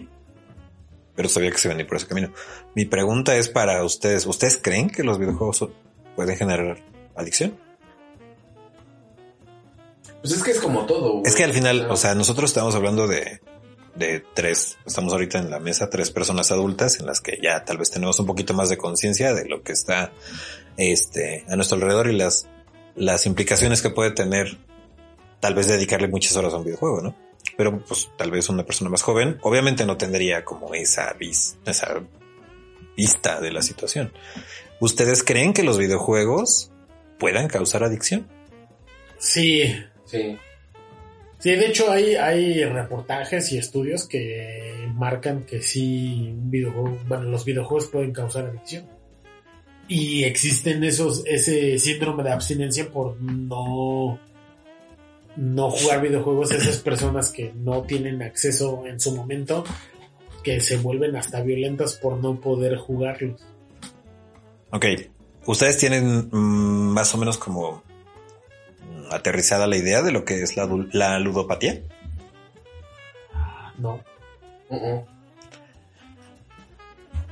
[1.16, 2.34] Pero sabía que se iban a ir por ese camino.
[2.76, 4.26] Mi pregunta es para ustedes.
[4.26, 5.70] ¿Ustedes creen que los videojuegos
[6.16, 6.78] pueden generar
[7.16, 7.58] adicción?
[10.22, 11.24] Pues es que es como todo, güey.
[11.26, 13.42] Es que al final, o sea, nosotros estamos hablando de,
[13.96, 17.78] de tres, estamos ahorita en la mesa, tres personas adultas en las que ya tal
[17.78, 20.12] vez tenemos un poquito más de conciencia de lo que está
[20.78, 22.48] este, a nuestro alrededor y las,
[22.96, 24.58] las implicaciones que puede tener
[25.40, 27.16] tal vez dedicarle muchas horas a un videojuego, ¿no?
[27.58, 32.02] Pero pues tal vez una persona más joven obviamente no tendría como esa, vis, esa
[32.98, 34.12] vista de la situación.
[34.80, 36.72] ¿Ustedes creen que los videojuegos
[37.20, 38.28] puedan causar adicción?
[39.18, 39.64] Sí,
[40.06, 40.38] Sí.
[41.40, 47.24] Sí, de hecho hay, hay reportajes y estudios que marcan que sí, un videojuego, bueno,
[47.26, 48.86] los videojuegos pueden causar adicción.
[49.90, 54.20] Y existen esos, ese síndrome de abstinencia por no,
[55.36, 59.64] no jugar videojuegos, esas personas que no tienen acceso en su momento,
[60.44, 63.42] que se vuelven hasta violentas por no poder jugarlos.
[64.72, 64.86] Ok.
[65.46, 67.84] ¿Ustedes tienen mm, más o menos como
[68.82, 71.82] mm, aterrizada la idea de lo que es la, la ludopatía?
[73.78, 74.00] No.
[74.70, 75.06] Uh -uh.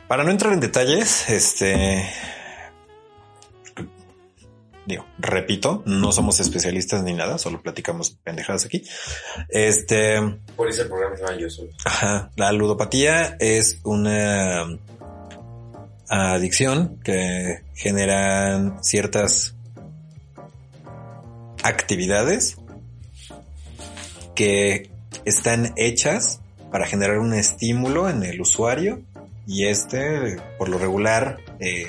[0.08, 2.06] Para no entrar en detalles, este.
[4.92, 8.84] Digo, repito, no somos especialistas ni nada, solo platicamos pendejadas aquí.
[9.48, 10.20] Este.
[10.58, 11.70] Por eso el programa se llama Yo Soy.
[11.86, 14.68] Ajá, la ludopatía es una
[16.10, 19.56] adicción que generan ciertas
[21.64, 22.58] actividades
[24.36, 24.92] que
[25.24, 29.02] están hechas para generar un estímulo en el usuario
[29.48, 31.88] y este, por lo regular, eh,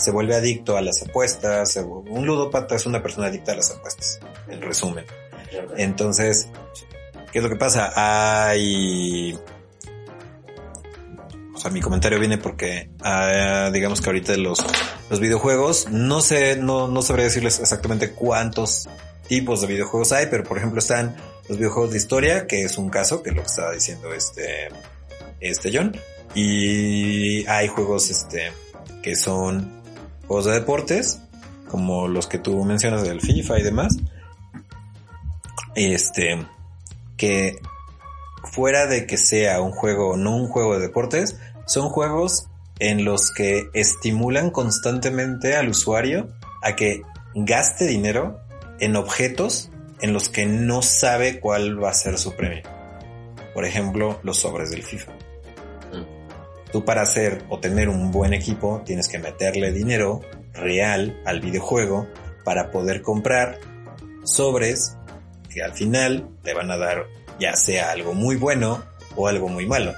[0.00, 1.76] se vuelve adicto a las apuestas.
[1.76, 5.04] Un ludópata es una persona adicta a las apuestas, en resumen.
[5.76, 6.48] Entonces,
[7.32, 7.92] ¿qué es lo que pasa?
[7.94, 9.38] Hay...
[11.54, 14.64] O sea, mi comentario viene porque, ah, digamos que ahorita los,
[15.10, 18.88] los videojuegos, no sé, no, no sabría decirles exactamente cuántos
[19.28, 21.16] tipos de videojuegos hay, pero por ejemplo están
[21.48, 24.70] los videojuegos de historia, que es un caso, que es lo que estaba diciendo este,
[25.38, 25.94] este John,
[26.34, 28.52] y hay juegos este,
[29.02, 29.79] que son
[30.30, 31.20] juegos de deportes,
[31.68, 33.96] como los que tú mencionas del FIFA y demás,
[35.74, 36.46] este,
[37.16, 37.58] que
[38.44, 42.46] fuera de que sea un juego o no un juego de deportes, son juegos
[42.78, 46.28] en los que estimulan constantemente al usuario
[46.62, 47.02] a que
[47.34, 48.38] gaste dinero
[48.78, 52.62] en objetos en los que no sabe cuál va a ser su premio.
[53.52, 55.10] Por ejemplo, los sobres del FIFA.
[56.72, 60.20] Tú para hacer o tener un buen equipo tienes que meterle dinero
[60.52, 62.06] real al videojuego
[62.44, 63.58] para poder comprar
[64.24, 64.96] sobres
[65.52, 67.06] que al final te van a dar
[67.38, 68.82] ya sea algo muy bueno
[69.16, 69.92] o algo muy malo.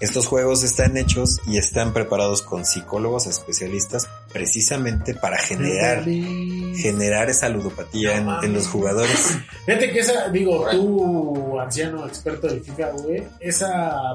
[0.00, 7.48] Estos juegos están hechos y están preparados con psicólogos especialistas precisamente para generar, generar esa
[7.48, 9.36] ludopatía en, en los jugadores.
[9.66, 14.14] Fíjate que esa, digo, tú, anciano experto del FIFA, güey, esa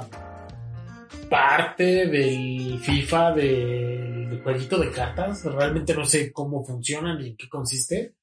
[1.29, 7.47] parte del FIFA del jueguito de cartas, realmente no sé cómo funcionan y en qué
[7.49, 8.13] consiste.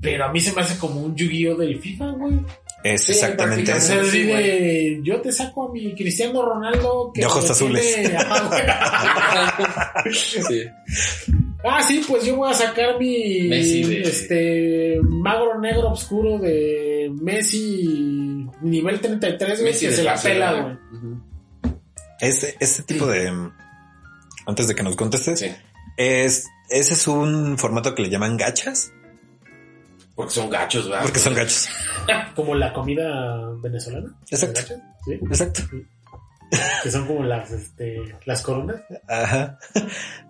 [0.00, 2.34] Pero a mí se me hace como un Yu-Gi-Oh del FIFA, güey.
[2.84, 3.94] Es Sí, exactamente eso.
[3.94, 4.42] Sí, así güey.
[4.44, 7.94] de, yo te saco a mi Cristiano Ronaldo que De ojos azules.
[7.96, 8.18] tiene-
[10.12, 10.62] sí.
[11.64, 17.10] Ah, sí, pues yo voy a sacar mi Messi de- este magro negro oscuro de
[17.20, 20.76] Messi nivel 33, güey, Messi que de se la pela, güey.
[22.20, 23.50] Este, este tipo de...
[24.46, 25.54] Antes de que nos contestes, Sí.
[25.96, 28.92] es, ese es un formato que le llaman gachas,
[30.14, 31.02] Porque son gachos, ¿verdad?
[31.02, 31.68] porque son gachos.
[32.36, 34.14] Como la comida venezolana.
[34.30, 34.60] Exacto.
[34.60, 34.78] ¿Gachas?
[35.04, 35.60] Sí, Exacto.
[36.82, 38.80] que son como las este las coronas.
[39.08, 39.58] Ajá.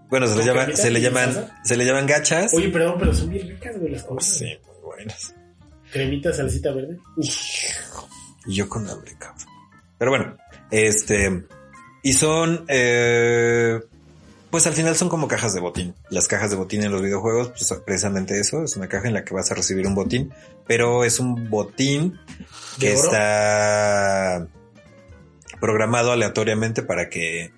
[0.08, 1.60] Bueno, se le ¿Con llama, se le llaman, salsa?
[1.64, 2.54] se le llaman gachas.
[2.54, 4.24] Oye, perdón, pero son bien ricas, güey, las coronas.
[4.24, 5.34] Sí, muy buenas.
[5.92, 6.96] Cremita, salsita verde.
[8.46, 9.46] Y yo con hambre, cabrón.
[9.98, 10.36] Pero bueno,
[10.70, 11.44] este.
[12.06, 12.64] Y son.
[12.68, 13.80] eh,
[14.50, 15.94] pues al final son como cajas de botín.
[16.08, 18.62] Las cajas de botín en los videojuegos, pues precisamente eso.
[18.62, 20.32] Es una caja en la que vas a recibir un botín.
[20.66, 22.18] Pero es un botín
[22.78, 24.46] que está
[25.60, 27.52] programado aleatoriamente para que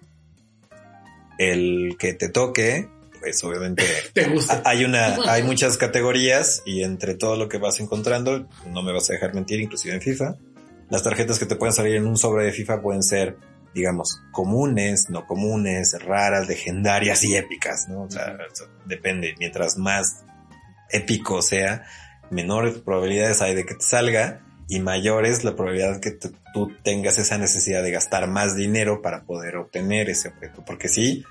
[1.38, 2.88] el que te toque,
[3.20, 4.62] pues obviamente ¿Te gusta?
[4.64, 9.10] hay una, hay muchas categorías y entre todo lo que vas encontrando, no me vas
[9.10, 10.36] a dejar mentir, inclusive en FIFA,
[10.90, 13.36] las tarjetas que te pueden salir en un sobre de FIFA pueden ser,
[13.74, 18.02] digamos, comunes, no comunes, raras, legendarias y épicas, ¿no?
[18.02, 18.36] O sea,
[18.86, 19.34] depende.
[19.38, 20.24] Mientras más
[20.90, 21.84] épico sea,
[22.30, 26.18] menores probabilidades hay de que te salga y mayores la probabilidad que
[26.52, 30.62] tú tengas esa necesidad de gastar más dinero para poder obtener ese objeto.
[30.64, 31.24] Porque sí,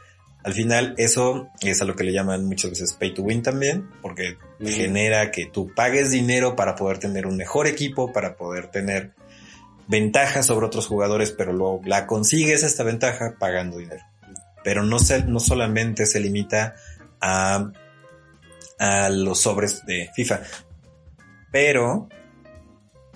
[0.44, 3.90] al final eso es a lo que le llaman muchas veces pay to win también,
[4.02, 4.68] porque Mm.
[4.68, 9.14] genera que tú pagues dinero para poder tener un mejor equipo, para poder tener
[9.88, 14.04] ventajas sobre otros jugadores, pero luego la consigues esta ventaja pagando dinero.
[14.64, 16.76] Pero no, se, no solamente se limita
[17.22, 17.72] a,
[18.80, 20.42] a los sobres de FIFA.
[21.52, 22.10] Pero,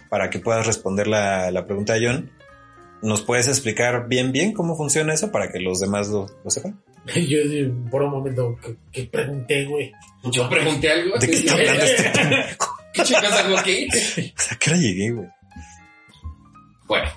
[0.10, 2.32] para que puedas responder la, la pregunta de John,
[3.02, 6.82] ¿nos puedes explicar bien bien cómo funciona eso para que los demás lo, lo sepan?
[7.16, 7.40] Yo
[7.90, 9.92] por un momento que, que pregunté, güey.
[10.32, 11.18] Yo pregunté algo.
[11.18, 12.12] ¿De qué está hablando este?
[12.94, 13.88] ¿Qué chicas hago aquí?
[14.52, 15.28] ¿A qué hora llegué, güey?
[16.92, 17.08] Bueno.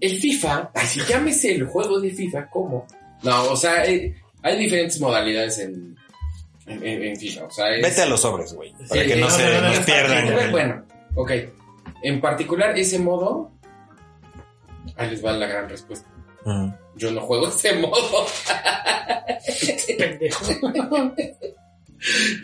[0.00, 2.86] El FIFA, así llámese el juego de FIFA, ¿cómo?
[3.22, 5.94] No, o sea, eh, hay diferentes modalidades en,
[6.66, 7.44] en, en- en FIFA.
[7.44, 9.60] O sea, es- Vete a los sobres, güey, para Sí, que no no, se no,
[9.60, 10.24] no, nos no, pierdan.
[10.26, 10.50] no, güey.
[10.50, 11.30] Bueno, ok.
[12.02, 13.52] En particular, ese modo.
[14.96, 16.08] Ahí les va la gran respuesta.
[16.96, 18.26] Yo no juego ese modo.
[19.98, 20.44] pendejo.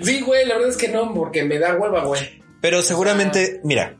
[0.03, 2.43] Sí, güey, la verdad es que no, porque me da hueva, güey.
[2.61, 3.97] Pero seguramente, mira,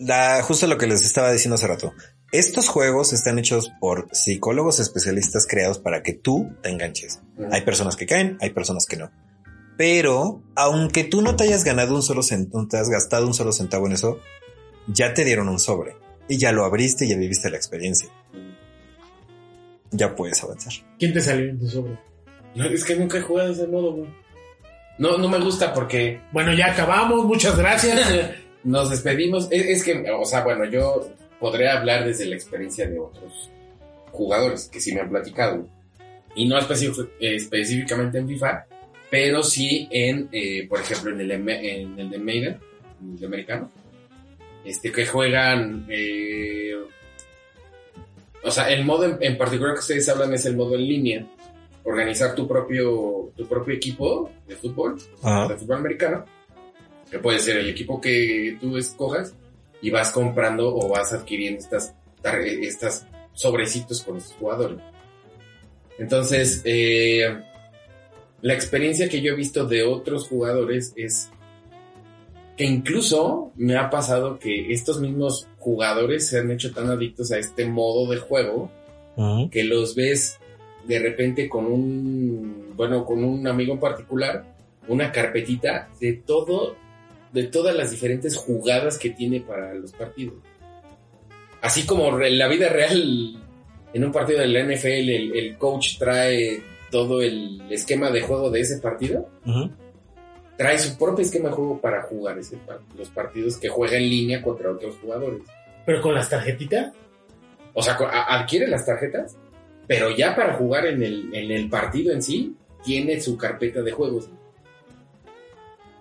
[0.00, 1.92] la, justo lo que les estaba diciendo hace rato.
[2.32, 7.20] Estos juegos están hechos por psicólogos especialistas creados para que tú te enganches.
[7.50, 9.10] Hay personas que caen, hay personas que no.
[9.76, 13.52] Pero, aunque tú no te hayas ganado un solo centavo, te has gastado un solo
[13.52, 14.20] centavo en eso,
[14.86, 15.96] ya te dieron un sobre.
[16.28, 18.08] Y ya lo abriste y ya viviste la experiencia.
[19.90, 20.72] Ya puedes avanzar.
[20.98, 21.98] ¿Quién te salió en tu sobre?
[22.54, 24.08] No, es que nunca he jugado de ese modo, güey.
[24.98, 27.98] No, no me gusta porque Bueno, ya acabamos, muchas gracias.
[28.64, 29.48] nos despedimos.
[29.50, 33.50] Es, es que, o sea, bueno, yo podré hablar desde la experiencia de otros
[34.12, 35.66] jugadores que sí me han platicado.
[36.34, 38.66] Y no específic- específicamente en FIFA,
[39.10, 42.58] pero sí en, eh, por ejemplo, en el, en el de Maiden,
[43.02, 43.70] en el de americano.
[44.64, 45.86] Este, que juegan.
[45.90, 46.74] eh,
[48.42, 51.26] o sea, el modo en, en particular que ustedes hablan es el modo en línea.
[51.82, 54.96] Organizar tu propio, tu propio equipo de fútbol
[55.48, 56.24] de fútbol americano,
[57.10, 59.34] que puede ser el equipo que tú escojas,
[59.82, 64.78] y vas comprando o vas adquiriendo estas, estas sobrecitos con estos jugadores.
[65.98, 67.38] Entonces, eh,
[68.42, 71.30] la experiencia que yo he visto de otros jugadores es
[72.56, 77.38] que incluso me ha pasado que estos mismos jugadores se han hecho tan adictos a
[77.38, 78.70] este modo de juego
[79.50, 80.38] que los ves
[80.86, 84.44] de repente con un, bueno, con un amigo en particular,
[84.88, 86.76] una carpetita de todo,
[87.32, 90.34] de todas las diferentes jugadas que tiene para los partidos.
[91.60, 93.40] Así como en la vida real,
[93.92, 98.50] en un partido de la NFL, el, el coach trae todo el esquema de juego
[98.50, 99.28] de ese partido,
[100.56, 102.58] trae su propio esquema de juego para jugar ese,
[102.96, 105.42] los partidos que juega en línea contra otros jugadores.
[105.86, 106.92] Pero con las tarjetitas.
[107.72, 109.36] O sea, adquiere las tarjetas,
[109.86, 113.92] pero ya para jugar en el, en el partido en sí, tiene su carpeta de
[113.92, 114.28] juegos.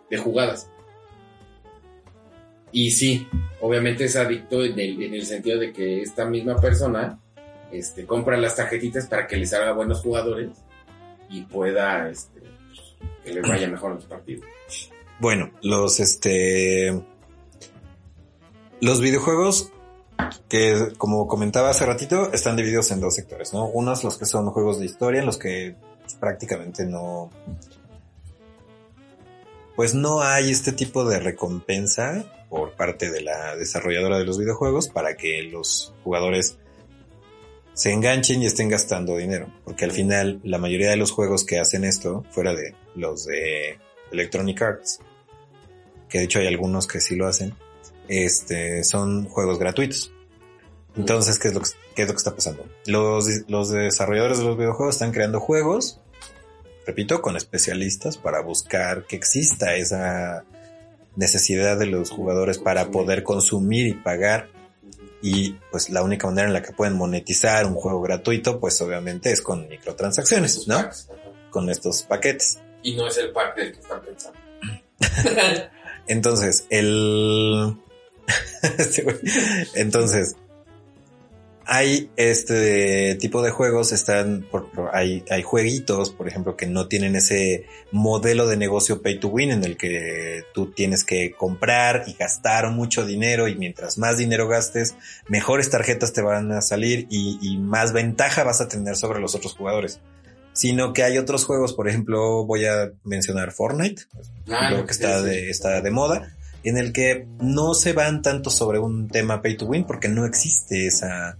[0.09, 0.69] De jugadas.
[2.71, 3.27] Y sí,
[3.61, 7.19] obviamente es adicto en el, en el sentido de que esta misma persona
[7.71, 10.49] este, compra las tarjetitas para que les haga buenos jugadores
[11.29, 12.41] y pueda este,
[13.23, 14.45] que les vaya mejor en los partidos.
[15.19, 17.01] Bueno, los este.
[18.81, 19.71] Los videojuegos
[20.47, 23.65] que, como comentaba hace ratito, están divididos en dos sectores, ¿no?
[23.65, 25.75] Unos los que son juegos de historia, en los que
[26.19, 27.29] prácticamente no.
[29.75, 34.89] Pues no hay este tipo de recompensa por parte de la desarrolladora de los videojuegos
[34.89, 36.57] para que los jugadores
[37.73, 39.47] se enganchen y estén gastando dinero.
[39.63, 43.79] Porque al final, la mayoría de los juegos que hacen esto, fuera de los de
[44.11, 44.99] Electronic Arts,
[46.09, 47.53] que de hecho hay algunos que sí lo hacen,
[48.09, 50.11] este, son juegos gratuitos.
[50.97, 52.65] Entonces, ¿qué es lo que, qué es lo que está pasando?
[52.85, 56.01] Los, los desarrolladores de los videojuegos están creando juegos,
[56.85, 60.43] repito, con especialistas para buscar que exista esa
[61.15, 64.49] necesidad de los jugadores para poder consumir y pagar.
[65.21, 69.31] Y pues la única manera en la que pueden monetizar un juego gratuito, pues obviamente
[69.31, 70.89] es con microtransacciones, ¿no?
[71.49, 72.59] Con estos paquetes.
[72.83, 74.39] Y no es el pack del que están pensando.
[76.07, 77.77] Entonces, el...
[78.77, 79.05] Este.
[79.75, 80.35] Entonces,
[81.71, 87.15] hay este tipo de juegos, están, por, hay, hay jueguitos, por ejemplo, que no tienen
[87.15, 92.13] ese modelo de negocio pay to win en el que tú tienes que comprar y
[92.13, 94.95] gastar mucho dinero y mientras más dinero gastes,
[95.27, 99.35] mejores tarjetas te van a salir y, y más ventaja vas a tener sobre los
[99.35, 99.99] otros jugadores.
[100.53, 104.07] Sino que hay otros juegos, por ejemplo, voy a mencionar Fortnite,
[104.51, 108.49] Ah, creo que está de, está de moda, en el que no se van tanto
[108.49, 111.37] sobre un tema pay to win porque no existe esa,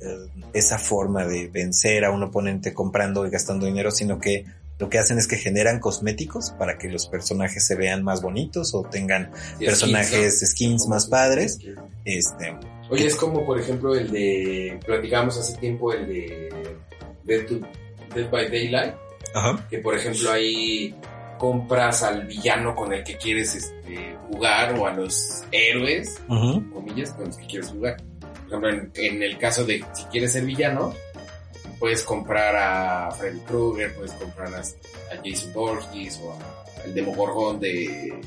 [0.00, 4.44] eh, esa forma de vencer a un oponente comprando y gastando dinero, sino que
[4.78, 8.74] lo que hacen es que generan cosméticos para que los personajes se vean más bonitos
[8.74, 11.58] o tengan personajes, skins más padres.
[12.04, 12.56] Este,
[12.90, 14.78] Oye, es como por ejemplo el de.
[14.84, 16.48] Platicábamos hace tiempo el de.
[17.24, 17.60] Dead, to-
[18.14, 18.94] Dead by Daylight.
[19.34, 20.94] ajá, Que por ejemplo ahí
[21.42, 27.24] compras al villano con el que quieres este, jugar o a los héroes, comillas, con
[27.24, 27.96] los que quieres jugar.
[28.48, 30.94] Por ejemplo, en, en el caso de si quieres ser villano,
[31.80, 36.38] puedes comprar a Freddy Krueger, puedes comprar a, a Jason Borges o
[36.84, 38.20] al Demogorgon de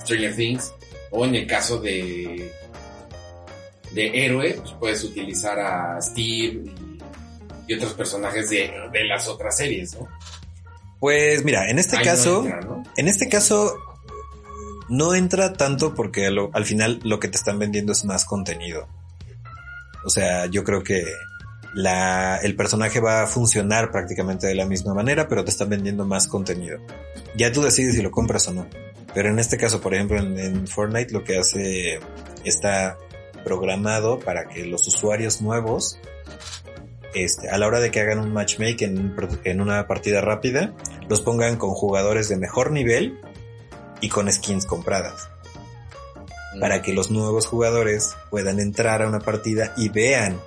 [0.00, 0.72] Stranger Things.
[1.10, 2.50] O en el caso de
[3.92, 6.98] de héroe, pues puedes utilizar a Steve y,
[7.68, 10.08] y otros personajes de, de las otras series, ¿no?
[11.04, 12.82] Pues mira, en este Ahí no caso, entra, ¿no?
[12.96, 13.76] en este caso
[14.88, 18.88] no entra tanto porque lo- al final lo que te están vendiendo es más contenido.
[20.06, 21.04] O sea, yo creo que
[21.74, 26.06] la, el personaje va a funcionar prácticamente de la misma manera, pero te están vendiendo
[26.06, 26.78] más contenido.
[27.36, 28.66] Ya tú decides si lo compras o no.
[29.12, 32.00] Pero en este caso, por ejemplo, en, en Fortnite lo que hace
[32.44, 32.96] está
[33.44, 35.98] programado para que los usuarios nuevos,
[37.14, 40.20] este, a la hora de que hagan un matchmaking en, un pro- en una partida
[40.20, 40.74] rápida,
[41.08, 43.18] los pongan con jugadores de mejor nivel
[44.00, 45.28] y con skins compradas.
[46.60, 50.38] Para que los nuevos jugadores puedan entrar a una partida y vean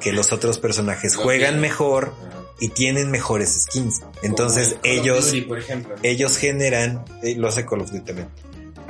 [0.00, 1.60] que los otros personajes juegan tienen.
[1.60, 2.42] mejor Ajá.
[2.58, 4.00] y tienen mejores skins.
[4.24, 5.94] Entonces el ellos Duty, por ejemplo.
[6.02, 8.28] ellos generan, eh, lo hace Call of Duty también.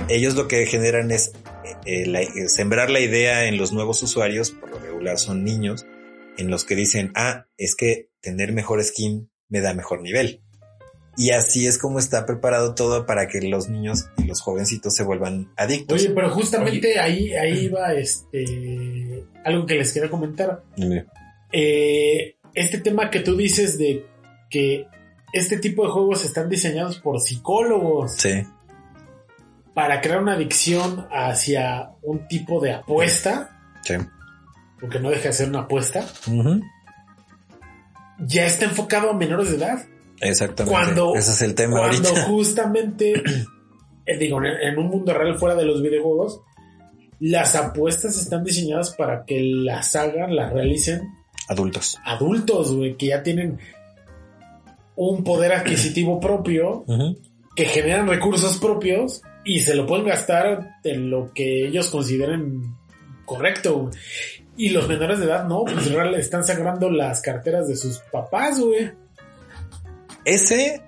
[0.09, 1.33] Ellos lo que generan es
[1.65, 5.45] eh, eh, la- eh, sembrar la idea en los nuevos usuarios, por lo regular son
[5.45, 5.85] niños,
[6.39, 10.43] en los que dicen, ah, es que tener mejor skin me da mejor nivel.
[11.17, 15.05] Y así es como está preparado todo para que los niños y los jovencitos se
[15.05, 16.01] vuelvan adictos.
[16.01, 20.63] Oye, pero justamente ahí, ahí va este algo que les quiero comentar.
[20.75, 21.05] Dime.
[21.53, 24.07] Eh, este tema que tú dices de
[24.49, 24.87] que
[25.35, 28.43] este tipo de juegos están diseñados por psicólogos Sí,
[29.75, 33.95] para crear una adicción hacia un tipo de apuesta, sí.
[34.83, 36.05] Porque no deja de ser una apuesta,
[38.19, 39.79] ya está enfocado a menores de edad.
[40.21, 40.71] Exactamente.
[40.79, 42.23] Cuando- Ese es el tema Cuando ahorita.
[42.27, 43.23] justamente,
[44.07, 46.41] eh, digo, en, en un mundo real fuera de los videojuegos,
[47.19, 51.03] las apuestas están diseñadas para que las hagan, las realicen
[51.49, 51.99] Adultos.
[52.05, 53.59] adultos, güey, que ya tienen
[54.97, 56.85] un poder adquisitivo propio,
[57.57, 62.75] que generan recursos propios y se lo pueden gastar en lo que ellos consideren
[63.25, 63.91] correcto.
[64.57, 68.61] Y los menores de edad no, pues real están sacando las carteras de sus papás,
[68.61, 68.93] güey.
[70.25, 70.83] Ese,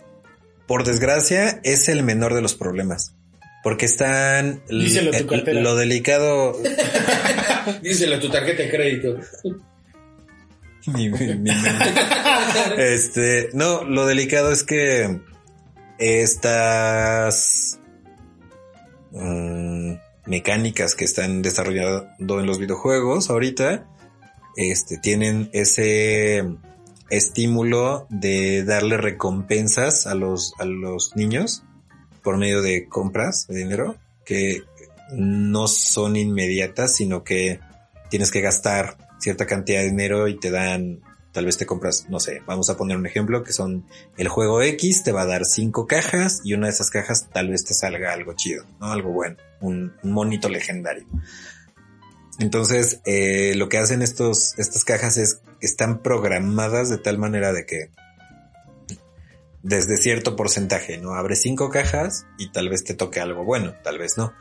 [0.67, 3.15] por desgracia, es el menor de los problemas.
[3.63, 4.63] Porque están...
[4.69, 5.61] Díselo a tu eh, cartera.
[5.63, 6.57] lo delicado...
[7.83, 9.17] Díselo a tu tarjeta de crédito.
[10.87, 11.51] mi- mi- mi-
[12.77, 15.21] este, no, lo delicado es que
[15.99, 17.81] estas
[19.13, 19.95] mm,
[20.27, 23.87] mecánicas que están desarrollando en los videojuegos ahorita,
[24.57, 26.45] este, tienen ese
[27.11, 31.63] estímulo de darle recompensas a los, a los niños
[32.23, 34.63] por medio de compras de dinero que
[35.13, 37.61] no son inmediatas, sino que
[38.11, 41.01] tienes que gastar cierta cantidad de dinero y te dan,
[41.35, 43.85] tal vez te compras, no sé, vamos a poner un ejemplo que son
[44.17, 47.51] el juego X, te va a dar cinco cajas y una de esas cajas tal
[47.51, 48.93] vez te salga algo chido, ¿no?
[48.93, 51.05] Algo bueno, un, monito legendario.
[52.39, 57.53] Entonces, eh, lo que hacen estos, estas cajas es que están programadas de tal manera
[57.53, 57.91] de que
[59.65, 61.15] desde cierto porcentaje, ¿no?
[61.15, 64.33] Abres cinco cajas y tal vez te toque algo bueno, tal vez no.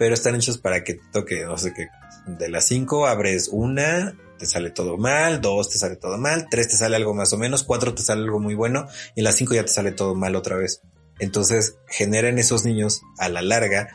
[0.00, 1.88] Pero están hechos para que te toque, no sé qué.
[2.26, 6.68] De las cinco abres una, te sale todo mal, dos te sale todo mal, tres
[6.68, 9.36] te sale algo más o menos, cuatro te sale algo muy bueno y en las
[9.36, 10.80] cinco ya te sale todo mal otra vez.
[11.20, 13.88] Entonces generan esos niños a la larga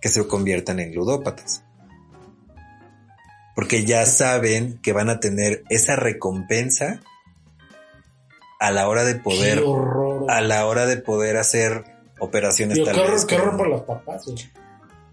[0.00, 1.62] que se conviertan en ludópatas.
[3.54, 7.00] Porque ya saben que van a tener esa recompensa
[8.60, 9.62] a la hora de poder
[10.28, 11.84] a la hora de poder hacer
[12.18, 14.26] operaciones Digo, tal qué horror, vez qué horror con- por los papás.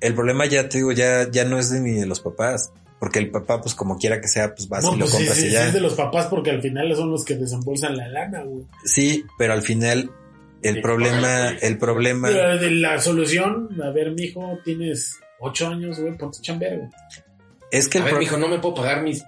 [0.01, 2.71] El problema ya te digo, ya, ya no es de ni de los papás.
[3.03, 5.17] Porque el papá, pues como quiera que sea, pues vas No, y lo pues sí,
[5.17, 5.67] compras sí, y sí, ya.
[5.67, 8.63] es de los papás porque al final son los que desembolsan la lana, güey.
[8.85, 10.09] Sí, pero al final
[10.61, 15.99] el Sí, problema, el problema, Pero de la solución, a ver, mijo, tienes ocho años,
[15.99, 16.89] güey, ponte chambear, güey.
[17.71, 19.21] es que A el ver, pro- mijo, no me puedo pagar mis,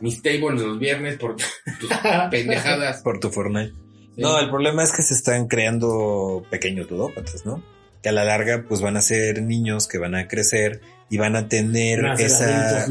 [0.00, 1.90] mis tables los viernes por tus
[2.30, 3.02] pendejadas.
[3.02, 3.72] por tu Fortnite.
[4.14, 4.20] Sí.
[4.22, 7.64] No, el problema es que se están creando pequeños ludópatas, ¿no?
[8.02, 11.36] Que a la larga, pues van a ser niños que van a crecer y van
[11.36, 12.86] a tener esa,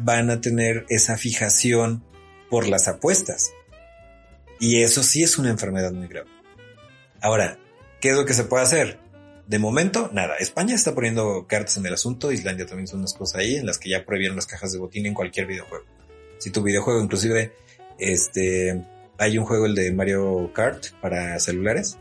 [0.00, 2.04] van a tener esa fijación
[2.50, 3.52] por las apuestas.
[4.60, 6.28] Y eso sí es una enfermedad muy grave.
[7.20, 7.58] Ahora,
[8.00, 8.98] ¿qué es lo que se puede hacer?
[9.46, 10.36] De momento, nada.
[10.36, 12.32] España está poniendo cartas en el asunto.
[12.32, 15.06] Islandia también son unas cosas ahí en las que ya prohibieron las cajas de botín
[15.06, 15.84] en cualquier videojuego.
[16.38, 17.52] Si tu videojuego, inclusive,
[17.98, 18.84] este,
[19.16, 21.98] hay un juego, el de Mario Kart para celulares.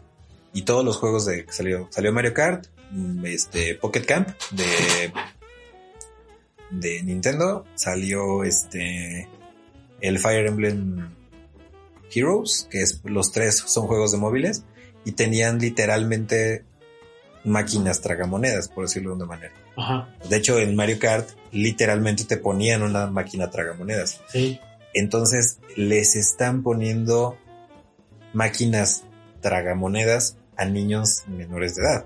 [0.57, 4.65] Y todos los juegos de que salió, salió Mario Kart, mm, este, Pocket Camp de,
[6.71, 9.27] de Nintendo, salió este,
[10.01, 11.09] el Fire Emblem
[12.11, 14.63] Heroes, que es, los tres son juegos de móviles,
[15.05, 16.65] y tenían literalmente
[17.43, 19.53] máquinas tragamonedas, por decirlo de una manera.
[19.75, 24.21] Ajá, De hecho, en Mario Kart literalmente te ponían una máquina tragamonedas.
[24.29, 24.59] sí.
[24.95, 27.37] Entonces les están poniendo
[28.33, 29.03] máquinas
[29.41, 32.05] tragamonedas a niños menores de edad.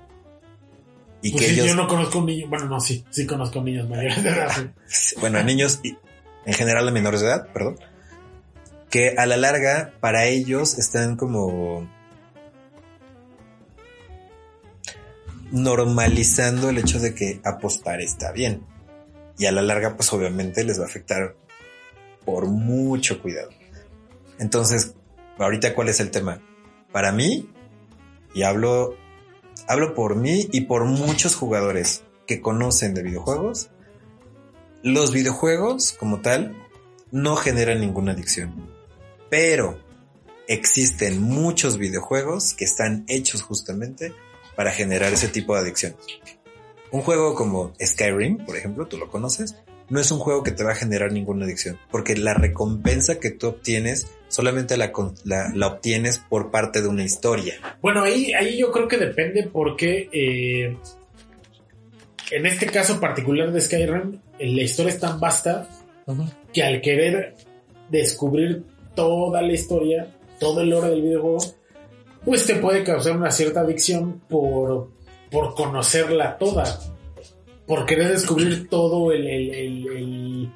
[1.21, 3.61] Y Pues que sí, ellos, yo no conozco un niño, bueno, no, sí, sí conozco
[3.61, 4.73] niños mayores de edad.
[5.19, 5.95] bueno, a niños y
[6.45, 7.77] en general a menores de edad, perdón.
[8.89, 11.87] que a la larga para ellos están como
[15.51, 18.65] normalizando el hecho de que apostar está bien.
[19.37, 21.35] Y a la larga, pues obviamente les va a afectar
[22.25, 23.49] por mucho cuidado.
[24.39, 24.95] Entonces,
[25.37, 26.41] ahorita, ¿cuál es el tema?
[26.91, 27.49] Para mí,
[28.33, 28.95] y hablo,
[29.67, 33.69] hablo por mí y por muchos jugadores que conocen de videojuegos,
[34.83, 36.55] los videojuegos como tal
[37.11, 38.71] no generan ninguna adicción.
[39.29, 39.79] Pero
[40.47, 44.13] existen muchos videojuegos que están hechos justamente
[44.55, 45.95] para generar ese tipo de adicción.
[46.91, 49.55] Un juego como Skyrim, por ejemplo, tú lo conoces,
[49.91, 53.29] no es un juego que te va a generar ninguna adicción, porque la recompensa que
[53.29, 54.91] tú obtienes solamente la,
[55.25, 57.55] la, obtienes por parte de una historia.
[57.81, 60.77] Bueno, ahí, ahí yo creo que depende porque eh,
[62.31, 65.67] en este caso particular de Skyrim, la historia es tan vasta
[66.53, 67.35] que al querer
[67.89, 68.63] descubrir
[68.95, 71.39] toda la historia, todo el lore del videojuego,
[72.23, 74.89] pues te puede causar una cierta adicción por,
[75.29, 76.79] por conocerla toda,
[77.71, 80.51] por querer descubrir todo el, el,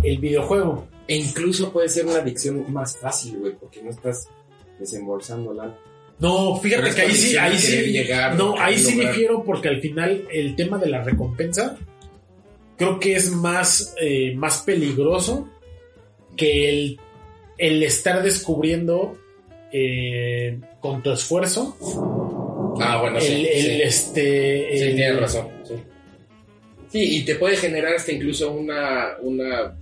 [0.00, 0.86] el, videojuego.
[1.08, 4.28] E incluso puede ser una adicción más fácil, güey, porque no estás
[4.78, 5.76] desembolsándola.
[6.20, 8.00] No, fíjate que ahí sí, ahí sí,
[8.36, 11.76] no, ahí sí difiero porque al final el tema de la recompensa
[12.76, 15.48] creo que es más, eh, más peligroso
[16.36, 17.00] que el,
[17.58, 19.18] el estar descubriendo
[19.72, 21.76] eh, con tu esfuerzo.
[22.80, 23.48] Ah, bueno, sí.
[23.52, 25.55] El, Este, sí, tienes razón.
[27.00, 27.18] Sí.
[27.18, 29.74] y te puede generar hasta incluso una, una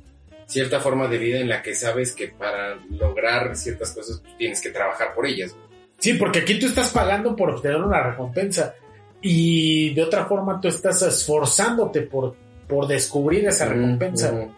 [0.46, 4.70] cierta forma de vida en la que sabes que para lograr ciertas cosas tienes que
[4.70, 5.54] trabajar por ellas.
[5.98, 8.74] Sí, porque aquí tú estás pagando por obtener una recompensa
[9.22, 12.36] y de otra forma tú estás esforzándote por,
[12.68, 14.48] por descubrir esa recompensa.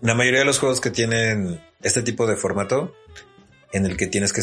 [0.00, 2.94] La mayoría de los juegos que tienen este tipo de formato
[3.72, 4.42] en el que tienes que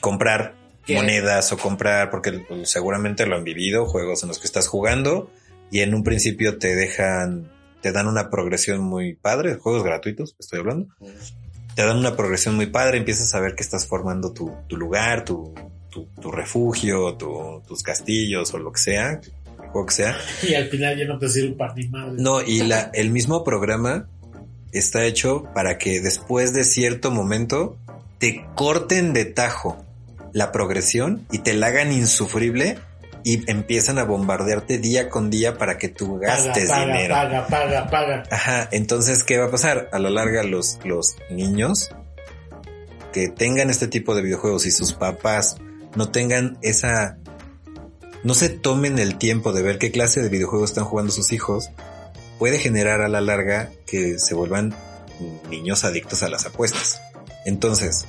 [0.00, 0.54] comprar
[0.88, 5.30] monedas o comprar, porque pues, seguramente lo han vivido, juegos en los que estás jugando
[5.70, 10.60] y en un principio te dejan, te dan una progresión muy padre, juegos gratuitos, estoy
[10.60, 10.88] hablando.
[11.74, 15.52] Te dan una progresión muy padre, empiezas a ver que estás formando tu, lugar, tu,
[16.32, 20.16] refugio, tus castillos o lo que sea, el juego que sea.
[20.42, 22.14] Y al final ya no te sirve para ni madre.
[22.16, 24.08] No, y la, el mismo programa
[24.72, 27.76] está hecho para que después de cierto momento
[28.18, 29.85] te corten de tajo
[30.36, 32.78] la progresión y te la hagan insufrible
[33.24, 37.14] y empiezan a bombardearte día con día para que tú gastes paga, dinero.
[37.14, 38.22] Paga, paga, paga.
[38.30, 39.88] Ajá, entonces, ¿qué va a pasar?
[39.92, 41.88] A la larga, los, los niños
[43.14, 45.56] que tengan este tipo de videojuegos y sus papás
[45.94, 47.16] no tengan esa...
[48.22, 51.70] No se tomen el tiempo de ver qué clase de videojuegos están jugando sus hijos,
[52.38, 54.74] puede generar a la larga que se vuelvan
[55.48, 57.00] niños adictos a las apuestas.
[57.46, 58.04] Entonces,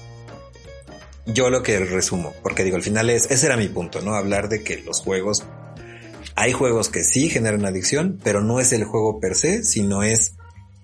[1.28, 4.16] yo lo que resumo, porque digo, al final es, ese era mi punto, ¿no?
[4.16, 5.46] Hablar de que los juegos,
[6.36, 10.36] hay juegos que sí generan adicción, pero no es el juego per se, sino es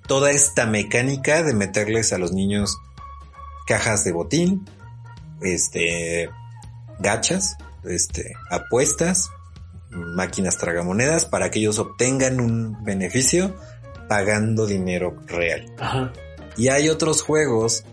[0.07, 2.77] toda esta mecánica de meterles a los niños
[3.65, 4.65] cajas de botín,
[5.41, 6.29] este,
[6.99, 9.29] gachas, este, apuestas,
[9.89, 13.55] máquinas tragamonedas para que ellos obtengan un beneficio
[14.09, 15.73] pagando dinero real.
[16.57, 17.85] Y hay otros juegos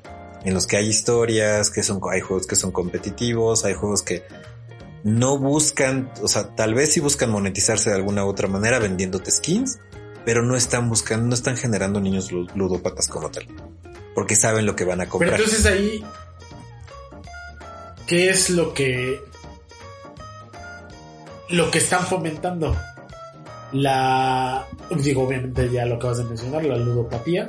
[0.45, 4.25] en los que hay historias, que son, hay juegos que son competitivos, hay juegos que
[5.03, 9.31] no buscan, o sea, tal vez sí buscan monetizarse de alguna u otra manera vendiéndote
[9.31, 9.79] skins,
[10.25, 13.47] pero no están buscando, no están generando niños ludópatas como tal,
[14.15, 15.33] porque saben lo que van a comprar.
[15.33, 16.05] Pero entonces ahí,
[18.07, 19.21] ¿qué es lo que
[21.51, 22.77] lo que están fomentando.
[23.73, 27.47] La, digo, obviamente ya lo acabas de mencionar, la ludopatía,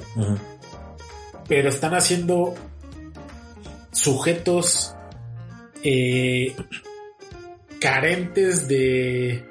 [1.48, 2.54] pero están haciendo
[3.92, 4.96] sujetos
[5.84, 6.56] eh,
[7.80, 9.44] carentes de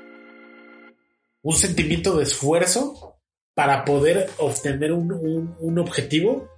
[1.42, 3.16] un sentimiento de esfuerzo
[3.54, 6.48] para poder obtener un, un objetivo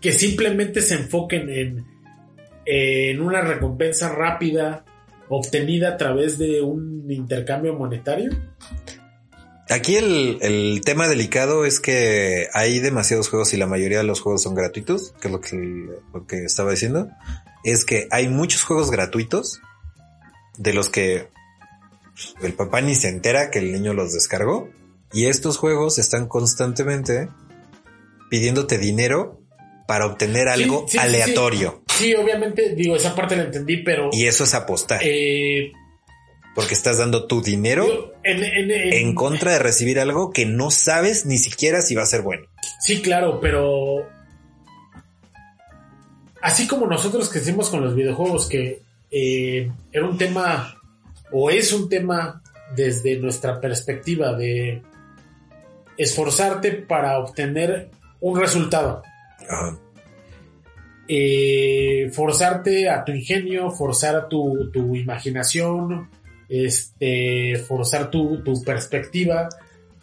[0.00, 1.86] que simplemente se enfoquen en,
[2.64, 4.84] en una recompensa rápida,
[5.28, 8.30] obtenida a través de un intercambio monetario?
[9.68, 14.42] Aquí el, tema delicado es que hay demasiados juegos y la mayoría de los juegos
[14.42, 15.56] son gratuitos, que es lo que,
[16.14, 17.08] lo que estaba diciendo.
[17.64, 19.60] Es que hay muchos juegos gratuitos
[20.56, 21.28] de los que
[22.42, 24.70] el papá ni se entera que el niño los descargó.
[25.12, 27.28] Y estos juegos están constantemente
[28.30, 29.40] pidiéndote dinero
[29.86, 31.82] para obtener algo aleatorio.
[31.96, 34.10] Sí, obviamente, digo, esa parte la entendí, pero...
[34.12, 35.00] Y eso es apostar.
[35.02, 35.72] Eh,
[36.56, 40.44] Porque estás dando tu dinero Yo, en- en- en- en contra de recibir algo que
[40.46, 42.46] no sabes ni siquiera si va a ser bueno.
[42.80, 44.08] Sí, claro, pero
[46.40, 50.74] así como nosotros que hicimos con los videojuegos, que eh, era un tema
[51.30, 52.42] o es un tema
[52.74, 54.82] desde nuestra perspectiva de
[55.96, 57.90] esforzarte para obtener
[58.20, 59.02] un resultado.
[59.48, 59.78] Ajá.
[61.08, 66.10] eh, forzarte a tu ingenio, forzar a tu, tu imaginación,
[66.48, 69.48] este, forzar tu, tu perspectiva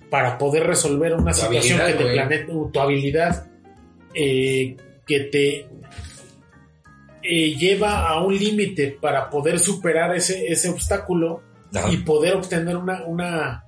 [0.10, 3.48] para poder resolver una Tu situación que te plantea, tu habilidad
[4.14, 4.76] eh,
[5.08, 5.68] que te
[7.24, 11.42] eh, lleva a un límite para poder superar ese, ese obstáculo
[11.74, 11.92] Ajá.
[11.92, 13.64] y poder obtener una, una,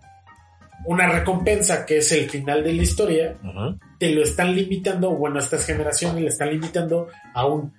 [0.86, 3.76] una recompensa que es el final de la historia Ajá.
[3.98, 7.74] te lo están limitando, bueno, estas generaciones le están limitando a un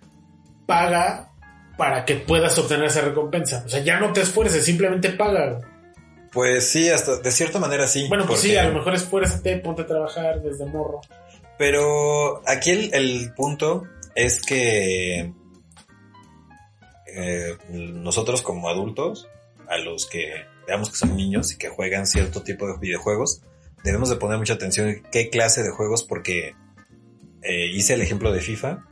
[0.66, 1.30] paga
[1.76, 3.62] para que puedas obtener esa recompensa.
[3.66, 5.60] O sea, ya no te esfuerces, simplemente paga.
[6.32, 8.06] Pues sí, hasta de cierta manera sí.
[8.08, 11.00] Bueno, pues porque- sí, a lo mejor esfuérzate, ponte a trabajar desde morro.
[11.58, 15.32] Pero aquí el, el punto es que
[17.06, 19.28] eh, nosotros como adultos,
[19.68, 23.40] a los que veamos que son niños y que juegan cierto tipo de videojuegos,
[23.84, 26.54] debemos de poner mucha atención en qué clase de juegos porque
[27.42, 28.84] eh, hice el ejemplo de FIFA,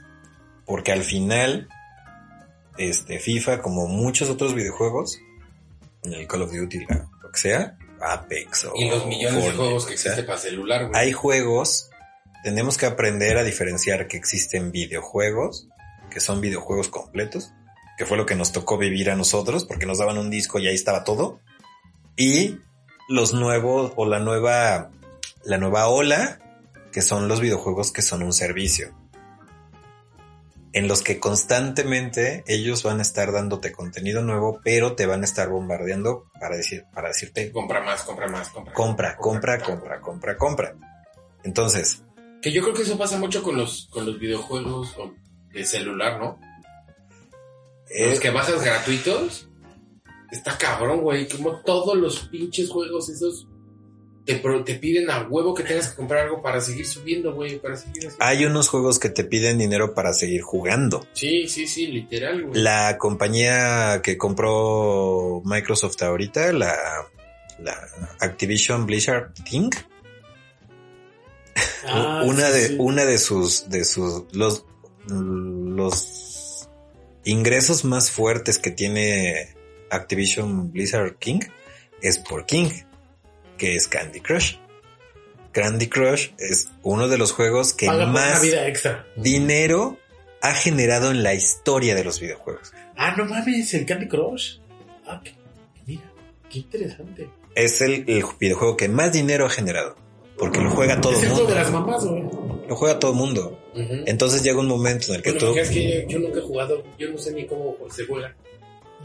[0.65, 1.69] porque al final
[2.79, 5.19] este FIFA como muchos otros videojuegos,
[6.03, 9.53] en el Call of Duty, la- lo que sea, Apex o Y los millones de
[9.53, 11.01] juegos que existen para celular, güey.
[11.01, 11.91] hay juegos,
[12.43, 15.69] tenemos que aprender a diferenciar que existen videojuegos,
[16.11, 17.53] que son videojuegos completos,
[17.97, 20.67] que fue lo que nos tocó vivir a nosotros, porque nos daban un disco y
[20.69, 21.41] ahí estaba todo,
[22.17, 22.59] y
[23.09, 24.91] los nuevos o la nueva,
[25.45, 26.41] la nueva ola,
[26.93, 28.95] que son los videojuegos que son un servicio,
[30.75, 35.25] en los que constantemente ellos van a estar dándote contenido nuevo, pero te van a
[35.25, 38.75] estar bombardeando para decir, para decirte Compra más, compra más, compra.
[38.75, 40.75] compra, compra, compra, compra, compra.
[41.45, 42.03] Entonces,
[42.43, 44.97] Que yo creo que eso pasa mucho con los, con los videojuegos
[45.53, 46.39] de celular, ¿no?
[47.91, 49.49] eh, Los que bajas gratuitos.
[50.33, 51.29] Está cabrón, güey.
[51.29, 53.47] Como todos los pinches juegos esos
[54.25, 57.59] te, piden a huevo que tengas que comprar algo para seguir subiendo, güey.
[57.59, 61.07] Para seguir hay unos juegos que te piden dinero para seguir jugando.
[61.13, 62.63] Sí, sí, sí, literal, güey.
[62.63, 66.75] La compañía que compró Microsoft ahorita, la,
[67.59, 67.89] la
[68.21, 69.71] Activision Blizzard King,
[71.87, 72.77] Ah, una sí, de sí.
[72.79, 74.65] una de sus de sus los
[75.07, 76.69] los
[77.25, 79.55] ingresos más fuertes que tiene
[79.91, 81.41] Activision Blizzard King
[82.01, 82.71] es por King,
[83.65, 84.57] que es Candy Crush.
[85.53, 89.07] Candy Crush es uno de los juegos que Paga más vida extra.
[89.17, 89.97] dinero
[90.43, 92.73] ha generado en la historia de los videojuegos.
[92.97, 94.59] Ah, no mames, el Candy Crush.
[95.07, 95.33] Ah, qué-
[95.87, 96.03] mira,
[96.51, 97.31] qué interesante.
[97.55, 99.97] Es el, el videojuego que más dinero ha generado.
[100.37, 101.63] Porque lo juega todo es el juego de mundo.
[101.63, 102.23] las mamás, güey.
[102.69, 103.59] Lo juega todo el mundo.
[104.07, 105.59] Entonces llega un momento en el que Bueno, tú...
[105.59, 106.85] es que yo nunca he jugado.
[106.99, 108.35] Yo no sé ni cómo se juega.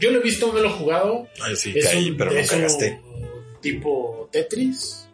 [0.00, 1.28] Yo lo he visto, no lo he jugado.
[1.40, 3.00] Ay, sí, Es caí, un, pero no un cagaste.
[3.60, 5.06] Tipo Tetris.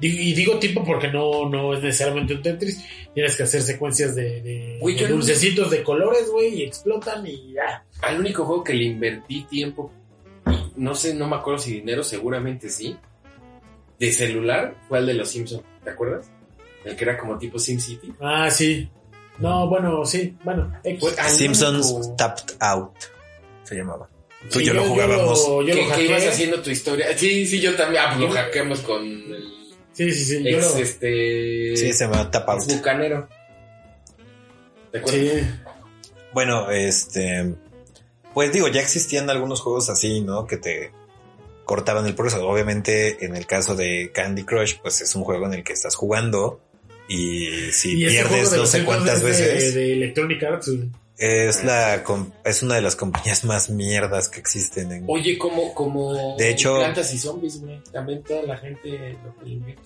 [0.00, 2.84] Y digo tipo porque no, no es necesariamente un Tetris.
[3.14, 4.78] Tienes que hacer secuencias de,
[5.08, 7.84] dulcecitos de colores, güey, y explotan y ya.
[8.00, 9.92] Al único juego que le invertí tiempo,
[10.76, 12.96] no sé, no me acuerdo si dinero, seguramente sí,
[13.98, 16.30] de celular fue el de los Simpsons, ¿te acuerdas?
[16.84, 18.12] El que era como tipo SimCity.
[18.20, 18.88] Ah, sí.
[19.38, 20.72] No, bueno, sí, bueno.
[20.82, 21.14] X.
[21.28, 22.94] Simpsons único- Tapped Out
[23.62, 24.08] se llamaba.
[24.50, 25.40] Tú Sí, y yo lo jugábamos.
[25.46, 27.16] Yo, lo ibas haciendo tu historia.
[27.16, 28.02] Sí, sí, yo también.
[28.04, 29.48] Ah, pues lo hackeamos con el
[29.92, 30.42] Sí, sí, sí.
[30.50, 31.76] Yo lo, este...
[31.76, 32.64] Sí, se llama Tap Out.
[32.72, 33.28] bucanero.
[34.90, 35.20] ¿Te acuerdas?
[35.22, 35.46] sí.
[36.32, 37.54] Bueno, este...
[38.34, 40.46] Pues digo, ya existían algunos juegos así, ¿no?
[40.46, 40.90] Que te
[41.66, 42.46] cortaban el progreso.
[42.48, 45.94] Obviamente, en el caso de Candy Crush, pues es un juego en el que estás
[45.94, 46.60] jugando
[47.08, 50.70] y si Y pierdes de no sé cuántas de- veces, De, Electronic Arts.
[51.22, 52.02] Es la
[52.44, 55.04] es una de las compañías más mierdas que existen en...
[55.08, 57.80] Oye, como, como De hecho- plantas y zombies, güey.
[57.92, 59.82] También toda la gente lo que le invierte.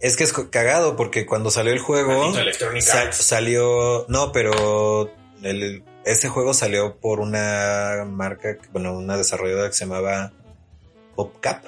[0.00, 3.16] Es que es cagado porque cuando salió el juego Arts.
[3.16, 5.10] salió, no, pero
[5.42, 10.32] el- ese juego salió por una marca, bueno, una desarrolladora que se llamaba
[11.16, 11.64] PopCap,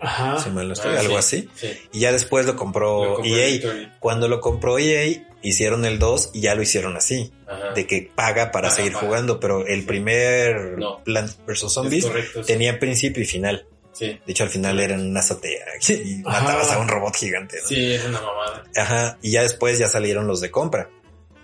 [0.00, 0.38] Ajá.
[0.42, 1.48] si mal no estoy, Ah, algo sí, así.
[1.54, 1.78] Sí.
[1.92, 3.96] Y ya después lo compró, Lo compró EA.
[4.00, 7.72] Cuando lo compró EA, hicieron el 2 y ya lo hicieron así, Ajá.
[7.74, 9.06] de que paga para seguir paga.
[9.06, 11.02] jugando, pero el primer No.
[11.04, 11.62] Plant vs.
[11.64, 13.66] Es Zombies correcto, tenía principio y final.
[13.92, 14.06] Sí.
[14.24, 16.40] De hecho, al final eran una azotea y Ajá.
[16.42, 17.56] matabas a un robot gigante.
[17.62, 17.68] ¿no?
[17.68, 18.64] Sí, es una mamada.
[18.76, 20.88] Ajá, y ya después ya salieron los de compra.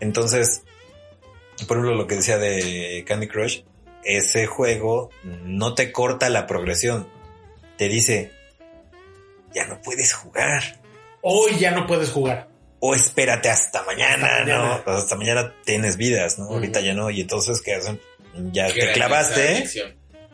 [0.00, 0.62] Entonces,
[1.66, 3.60] por ejemplo, lo que decía de Candy Crush,
[4.04, 7.08] ese juego no te corta la progresión.
[7.76, 8.30] Te dice,
[9.56, 10.62] ya no puedes jugar.
[11.22, 12.48] Hoy ya no puedes jugar.
[12.78, 14.82] O espérate hasta mañana, Hasta mañana.
[14.86, 14.92] ¿no?
[14.92, 16.44] Hasta mañana tienes vidas, ¿no?
[16.44, 17.10] Ahorita ya no.
[17.10, 17.98] Y entonces, ¿qué hacen?
[18.52, 19.66] Ya te clavaste,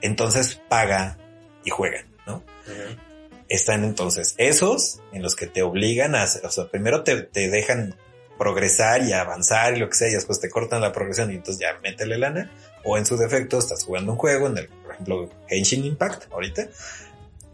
[0.01, 1.19] entonces paga
[1.65, 2.43] y juega, ¿no?
[3.49, 7.49] Están entonces esos en los que te obligan a hacer, o sea, primero te, te
[7.49, 7.95] dejan
[8.39, 11.61] progresar y avanzar y lo que sea, y después te cortan la progresión y entonces
[11.61, 12.51] ya métele lana,
[12.83, 16.67] o en su defecto estás jugando un juego, en el, por ejemplo, Genshin Impact, ahorita,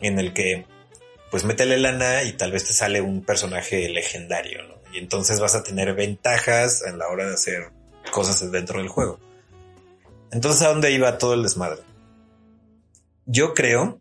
[0.01, 0.65] en el que
[1.31, 4.75] pues métele lana y tal vez te sale un personaje legendario, ¿no?
[4.93, 7.71] Y entonces vas a tener ventajas en la hora de hacer
[8.11, 9.21] cosas dentro del juego.
[10.33, 11.83] Entonces, ¿a dónde iba todo el desmadre?
[13.27, 14.01] Yo creo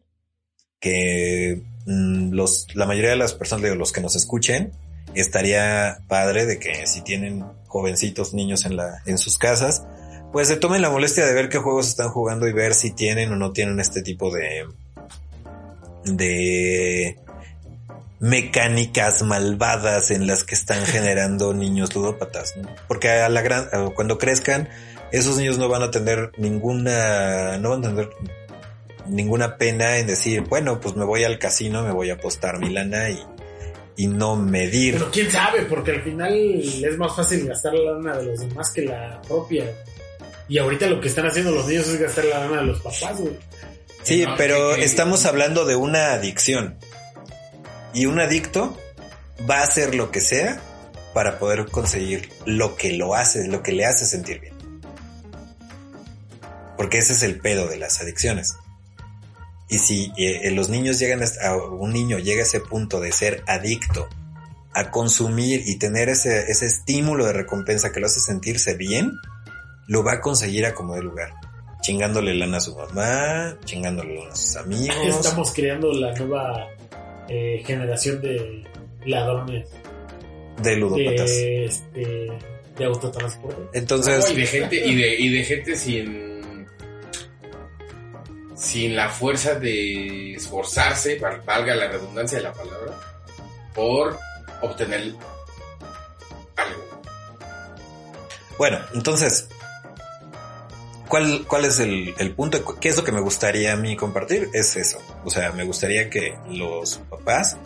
[0.80, 4.72] que mm, los, la mayoría de las personas, digo, los que nos escuchen,
[5.14, 9.86] estaría padre de que si tienen jovencitos, niños en la, en sus casas,
[10.32, 13.32] pues se tomen la molestia de ver qué juegos están jugando y ver si tienen
[13.32, 14.66] o no tienen este tipo de,
[16.16, 17.18] de
[18.20, 22.56] mecánicas malvadas en las que están generando niños ludópatas.
[22.88, 24.70] Porque a la gran, cuando crezcan,
[25.12, 28.10] esos niños no van a tener ninguna, no van a tener
[29.08, 32.70] ninguna pena en decir, bueno, pues me voy al casino, me voy a apostar mi
[32.70, 33.20] lana y,
[33.96, 34.96] y no medir.
[34.96, 38.72] Pero quién sabe, porque al final es más fácil gastar la lana de los demás
[38.72, 39.66] que la propia.
[40.50, 43.20] Y ahorita lo que están haciendo los niños es gastar la lana de los papás.
[44.08, 46.78] Sí, No, pero que- estamos hablando de una adicción.
[47.94, 48.78] Y un adicto
[49.50, 50.60] va a hacer lo que sea
[51.14, 54.54] para poder conseguir lo que lo hace, lo que le hace sentir bien.
[56.78, 58.56] Porque ese es el pedo de las adicciones.
[59.70, 63.12] Y si eh, los niños llegan a, a- un niño llega a ese punto de
[63.12, 64.08] ser adicto
[64.74, 69.12] a consumir y tener ese, ese estímulo de recompensa que lo hace sentirse bien,
[69.88, 71.34] lo va a conseguir a como de lugar.
[71.82, 74.98] Chingándole lana a su mamá, chingándole lana a sus amigos.
[75.08, 76.68] Estamos creando la nueva
[77.30, 78.64] eh, generación de
[79.06, 79.70] ladrones
[80.62, 81.30] de ludópatas.
[81.30, 82.28] de, este,
[82.78, 83.78] de autotransporte.
[83.78, 86.28] Entonces, No, y de gente, y de, y de gente sin
[88.56, 92.92] sin la fuerza de esforzarse, val- valga la redundancia de la palabra,
[93.76, 94.18] por
[94.64, 95.20] obtener algo.
[98.58, 99.48] bueno, entonces,
[101.08, 102.64] ¿cuál, cuál es el, el punto?
[102.80, 104.50] ¿Qué es lo que me gustaría a mí compartir?
[104.54, 105.00] Es eso.
[105.26, 107.58] O sea, me gustaría que los papás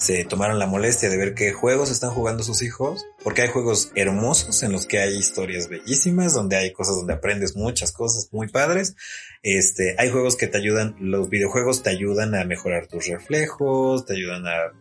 [0.00, 3.92] se tomaran la molestia de ver qué juegos están jugando sus hijos, porque hay juegos
[3.94, 8.48] hermosos en los que hay historias bellísimas, donde hay cosas donde aprendes muchas cosas muy
[8.48, 8.96] padres.
[9.42, 14.14] Este, hay juegos que te ayudan, los videojuegos te ayudan a mejorar tus reflejos, te
[14.14, 14.72] ayudan a,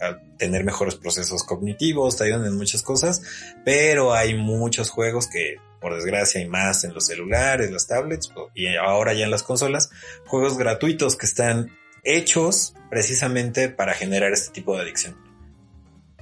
[0.00, 3.22] a tener mejores procesos cognitivos, te ayudan en muchas cosas,
[3.64, 8.74] pero hay muchos juegos que, por desgracia, y más en los celulares, las tablets y
[8.76, 9.90] ahora ya en las consolas,
[10.26, 11.70] juegos gratuitos que están
[12.04, 15.16] hechos precisamente para generar este tipo de adicción.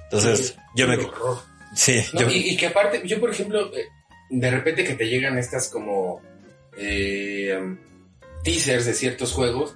[0.03, 0.95] Entonces, Sí, yo me...
[0.95, 1.39] horror.
[1.75, 3.85] Sí, No, yo- y, y que aparte, yo por ejemplo, eh,
[4.29, 6.21] de repente que te llegan estas como
[6.77, 7.59] eh,
[8.43, 9.75] teasers de ciertos juegos,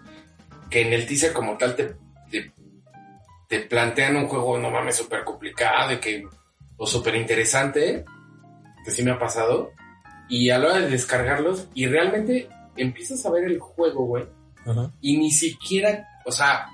[0.69, 1.95] que en el teaser como tal te,
[2.29, 2.51] te,
[3.49, 6.23] te plantean un juego, no mames, súper complicado y que,
[6.77, 8.05] o súper interesante,
[8.83, 9.71] que sí me ha pasado,
[10.29, 14.25] y a la hora de descargarlos, y realmente empiezas a ver el juego, güey,
[14.65, 14.91] Ajá.
[15.01, 16.67] y ni siquiera, o sea,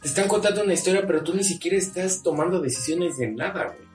[0.00, 3.88] te están contando una historia, pero tú ni siquiera estás tomando decisiones de nada, güey.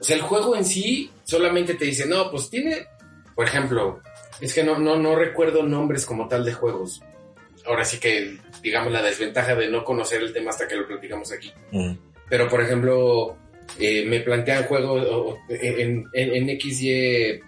[0.00, 2.86] O sea, el juego en sí solamente te dice, no, pues tiene,
[3.34, 4.00] por ejemplo,
[4.40, 7.02] es que no, no, no recuerdo nombres como tal de juegos.
[7.66, 11.32] Ahora sí que, digamos, la desventaja de no conocer el tema hasta que lo platicamos
[11.32, 11.52] aquí.
[11.72, 11.92] Mm.
[12.28, 13.36] Pero, por ejemplo,
[13.78, 17.40] eh, me plantean juegos en, en, en XY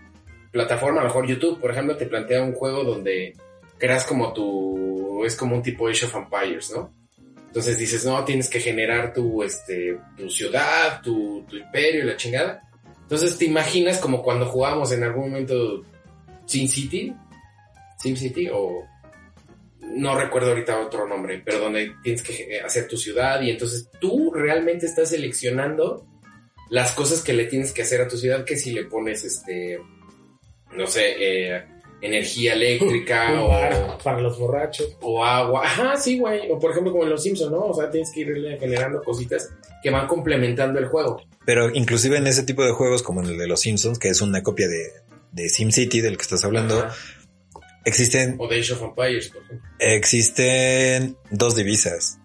[0.51, 3.35] plataforma, mejor YouTube, por ejemplo, te plantea un juego donde
[3.79, 5.25] creas como tu...
[5.25, 6.93] es como un tipo Age of Empires, ¿no?
[7.47, 12.63] Entonces dices, no, tienes que generar tu, este, tu ciudad, tu, imperio y la chingada.
[13.03, 15.83] Entonces te imaginas como cuando jugábamos en algún momento
[16.45, 17.15] Sin City,
[17.99, 18.85] City o
[19.95, 23.89] no recuerdo ahorita otro nombre, pero donde tienes que eh, hacer tu ciudad y entonces
[24.01, 26.07] tú realmente estás seleccionando
[26.71, 29.81] las cosas que le tienes que hacer a tu ciudad, que si le pones este,
[30.77, 31.65] no sé, eh,
[32.01, 34.97] energía eléctrica o, para los borrachos.
[35.01, 35.65] o agua.
[35.65, 36.51] Ajá, sí, güey.
[36.51, 37.61] O por ejemplo como en Los Simpsons, ¿no?
[37.61, 39.51] O sea, tienes que irle generando cositas
[39.83, 41.23] que van complementando el juego.
[41.45, 44.21] Pero inclusive en ese tipo de juegos como en el de los Simpsons, que es
[44.21, 44.93] una copia de,
[45.33, 46.95] de SimCity del que estás hablando, Ajá.
[47.85, 49.69] Existen, O de Age of Empires, por ejemplo.
[49.79, 52.19] existen dos divisas.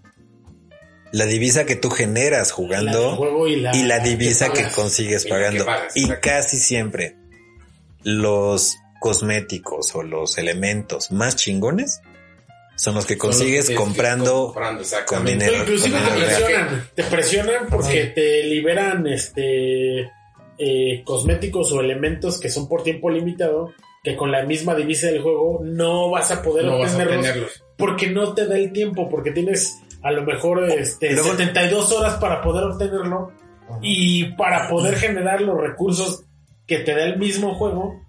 [1.12, 4.74] La divisa que tú generas jugando y la, y la divisa que pagas.
[4.76, 5.66] consigues Y pagando.
[5.66, 7.16] pagas, Y casi siempre
[8.04, 12.02] los cosméticos o los elementos más chingones
[12.76, 15.58] son los que consigues los que- comprando comprando, con dinero.
[15.60, 16.68] Inclusive con te dinero real.
[16.68, 20.10] presionan, te presionan porque te liberan este
[20.58, 23.72] eh, cosméticos o elementos que son por tiempo limitado,
[24.04, 27.64] que con la misma divisa del juego no vas a poder No vas a obtenerlos
[27.78, 32.16] porque no te da el tiempo, porque tienes a lo mejor este, Luego- 72 horas
[32.16, 33.32] para poder obtenerlo
[33.82, 36.26] y para poder generar los recursos
[36.68, 38.02] que te da el mismo juego,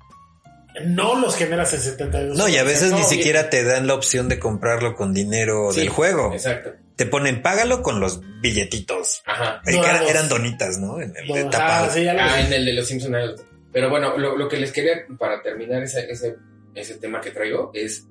[0.84, 3.86] no los generas en 72 No, y a veces No, ni y- siquiera te dan
[3.86, 6.32] la opción de comprarlo con dinero Sí, del juego.
[6.32, 6.72] Exacto.
[6.96, 9.22] Te ponen, págalo con los billetitos.
[9.26, 9.60] Ajá.
[9.66, 11.00] Eran, donitas, ¿no?
[11.00, 13.40] En el de Ah, sí, ya Ah, en el de los Simpsons.
[13.74, 16.36] Pero bueno, lo, lo que les quería, para terminar ese, ese,
[16.76, 18.06] ese tema que traigo, es,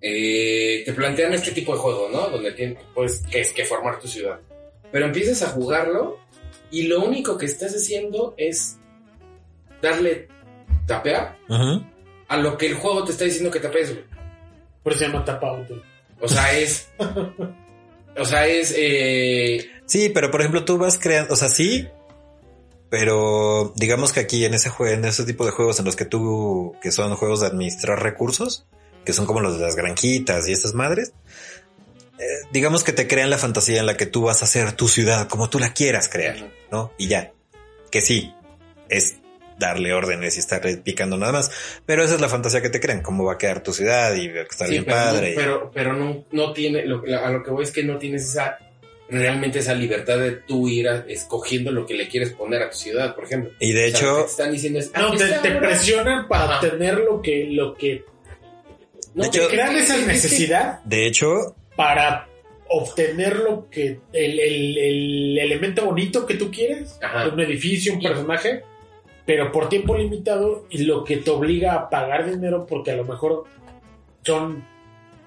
[0.00, 2.30] eh, te plantean este tipo de juego, ¿no?
[2.30, 4.40] Donde tienes, pues, que es que formar tu ciudad.
[4.90, 6.18] Pero empiezas a jugarlo
[6.70, 8.78] y lo único que estás haciendo es
[9.82, 10.28] darle
[10.86, 11.84] tapear Ujú.
[12.28, 14.06] a lo que el juego te está diciendo que tapees, güey.
[14.82, 15.82] Por eso se llama tapa auto.
[16.20, 16.90] O sea, es...
[18.16, 18.74] o sea, es...
[18.78, 21.86] Eh, Sí, pero por ejemplo, tú vas creando, o sea, sí,
[22.92, 26.04] pero digamos que aquí en ese juego, en ese tipo de juegos en los que
[26.04, 28.66] tú, que son juegos de administrar recursos,
[29.06, 31.14] que son como los de las granjitas y esas madres,
[32.18, 34.88] eh, digamos que te crean la fantasía en la que tú vas a hacer tu
[34.88, 36.36] ciudad como tú la quieras crear,
[36.70, 36.92] ¿no?
[36.98, 37.32] Y ya,
[37.90, 38.34] que sí,
[38.90, 39.14] es
[39.58, 41.50] darle órdenes y estarle picando nada más,
[41.86, 44.28] pero esa es la fantasía que te crean, cómo va a quedar tu ciudad y
[44.28, 45.30] va a estar Sí, bien pero, padre.
[45.30, 48.24] no, pero, pero no, no tiene, lo- a lo que voy es que no tienes
[48.28, 48.58] esa,
[49.12, 52.76] realmente esa libertad de tú ir a- escogiendo lo que le quieres poner a tu
[52.76, 53.52] ciudad, por ejemplo.
[53.60, 55.42] Y, de O sea, lo que hecho, te están diciendo es, No, "Ah, te, esta
[55.42, 55.60] te hora-".
[55.60, 56.54] presionan para Ajá.
[56.66, 58.04] obtener lo que, lo que
[59.14, 62.26] No, de hecho- te crean esa necesidad de hecho, para
[62.68, 67.28] obtener lo que el, el- el elemento bonito que tú quieres, Ajá.
[67.28, 68.62] un edificio, un personaje,
[69.26, 73.04] pero por tiempo limitado y lo que te obliga a pagar dinero porque a lo
[73.04, 73.44] mejor
[74.22, 74.64] son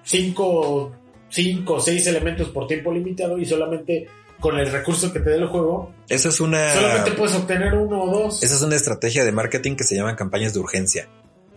[0.02, 0.92] cinco,
[1.28, 4.08] cinco o seis elementos por tiempo limitado y solamente
[4.40, 6.74] con el recurso que te dé el juego, esa es una...
[6.74, 8.42] solamente puedes obtener uno o dos.
[8.42, 11.08] Esa es una estrategia de marketing que se llaman campañas de urgencia.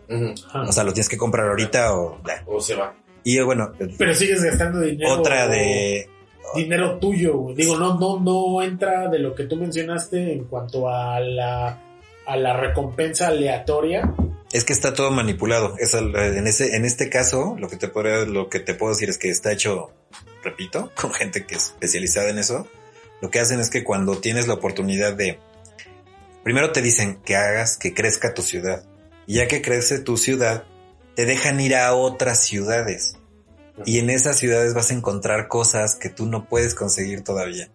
[0.09, 2.21] O sea, lo tienes que comprar ahorita o...
[2.47, 2.95] O se va.
[3.23, 5.11] Y bueno, pero sigues gastando dinero.
[5.19, 6.09] otra de...
[6.55, 7.53] dinero tuyo.
[7.55, 11.77] Digo, no, no, no entra de lo que tú mencionaste en cuanto a la,
[12.25, 14.09] a la recompensa aleatoria.
[14.51, 15.75] Es que está todo manipulado.
[15.79, 19.09] Es en ese, en este caso, lo que te puedo, lo que te puedo decir
[19.09, 19.91] es que está hecho,
[20.43, 22.67] repito, con gente que es especializada en eso.
[23.21, 25.39] Lo que hacen es que cuando tienes la oportunidad de,
[26.43, 28.83] primero te dicen que hagas que crezca tu ciudad.
[29.27, 30.63] Y ya que crece tu ciudad,
[31.15, 33.15] te dejan ir a otras ciudades.
[33.85, 37.69] Y en esas ciudades vas a encontrar cosas que tú no puedes conseguir todavía.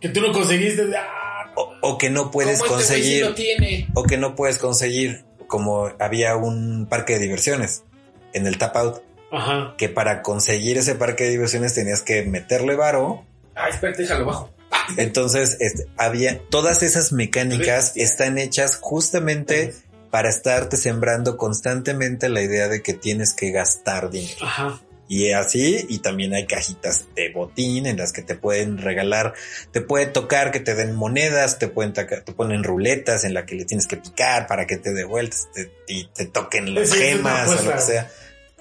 [0.00, 0.82] Que tú no conseguiste.
[0.96, 3.34] ah, O, o que no puedes ¿Cómo este conseguir.
[3.34, 3.88] tiene?
[3.94, 5.24] o que no puedes conseguir,
[5.54, 7.84] como había un parque de diversiones
[8.32, 9.74] en el Tap Out, Ajá.
[9.78, 13.24] que para conseguir ese parque de diversiones tenías que meterle varo.
[13.54, 14.50] Ah, espérate, déjalo bajo.
[14.96, 19.76] Entonces, este, había todas esas mecánicas están hechas justamente
[20.10, 24.44] para estarte sembrando constantemente la idea de que tienes que gastar dinero.
[24.44, 24.80] Ajá.
[25.06, 29.34] Y así, y también hay cajitas de botín en las que te pueden regalar,
[29.70, 33.44] te puede tocar que te den monedas, te pueden tocar, te ponen ruletas en la
[33.44, 36.88] que le tienes que picar para que te dé vueltas te- y te toquen las
[36.88, 38.10] Sí, gemas o lo que sea.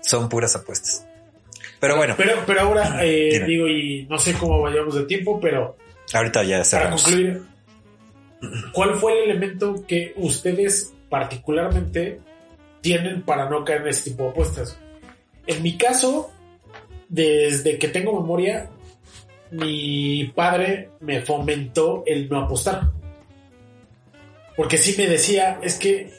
[0.01, 1.05] Son puras apuestas.
[1.79, 5.77] Pero bueno, Pero, pero ahora, eh, digo, y no sé cómo vayamos de tiempo, pero
[6.13, 7.03] ahorita ya para cerramos.
[7.03, 7.41] concluir,
[8.73, 12.19] ¿cuál fue el elemento que ustedes particularmente
[12.81, 14.77] tienen para no caer en este tipo de apuestas?
[15.47, 16.31] En mi caso,
[17.09, 18.69] desde que tengo memoria,
[19.51, 22.91] mi padre me fomentó el no apostar.
[24.55, 26.11] Porque sí me decía, es que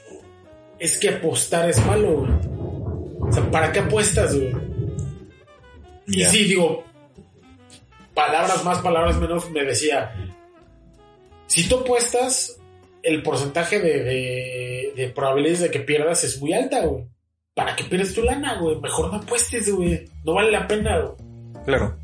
[0.79, 2.31] es que apostar es malo, güey.
[3.21, 4.53] O sea, ¿para qué apuestas, güey?
[6.07, 6.85] Y sí, digo,
[8.13, 10.15] palabras más, palabras menos, me decía,
[11.47, 12.61] si tú apuestas,
[13.03, 17.05] el porcentaje de, de, de probabilidades de que pierdas es muy alta, güey.
[17.55, 18.77] ¿Para que pierdes tu lana, güey?
[18.81, 20.09] Mejor no apuestes, güey.
[20.25, 21.65] No vale la pena, güey.
[21.65, 21.97] Claro.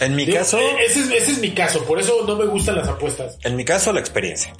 [0.00, 2.46] En mi Digo, caso, eh, Ese es, ese es mi caso, por eso no me
[2.46, 3.38] gustan las apuestas.
[3.42, 4.52] en mi caso, la experiencia.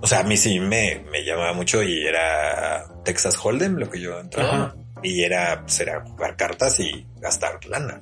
[0.00, 4.00] O sea, a mí sí me, me llamaba mucho y era Texas Hold'em lo que
[4.00, 4.54] yo entraba.
[4.66, 4.74] Ajá.
[5.02, 8.00] Y era, pues era jugar cartas y gastar lana.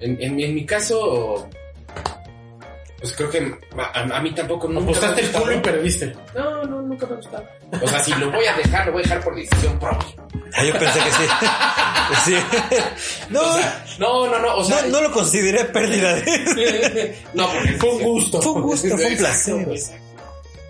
[0.00, 1.48] En, en, mi- en mi caso,
[3.02, 5.44] pues creo que a, a mí tampoco nunca me Apostaste el gustado.
[5.44, 6.16] culo y perdiste.
[6.34, 7.44] No, no, nunca me ha gustado.
[7.82, 10.08] O sea, si lo voy a dejar, lo voy a dejar por decisión propia.
[10.54, 11.24] Ah, yo pensé que sí.
[12.24, 12.36] sí.
[13.30, 16.14] No, O sea, no, no, no, o sea, no, no lo consideré pérdida.
[16.14, 18.40] de- no, porque Fue un gusto.
[18.40, 19.68] Fue un gusto, fue un Exacto, placer.
[19.72, 20.02] exacto.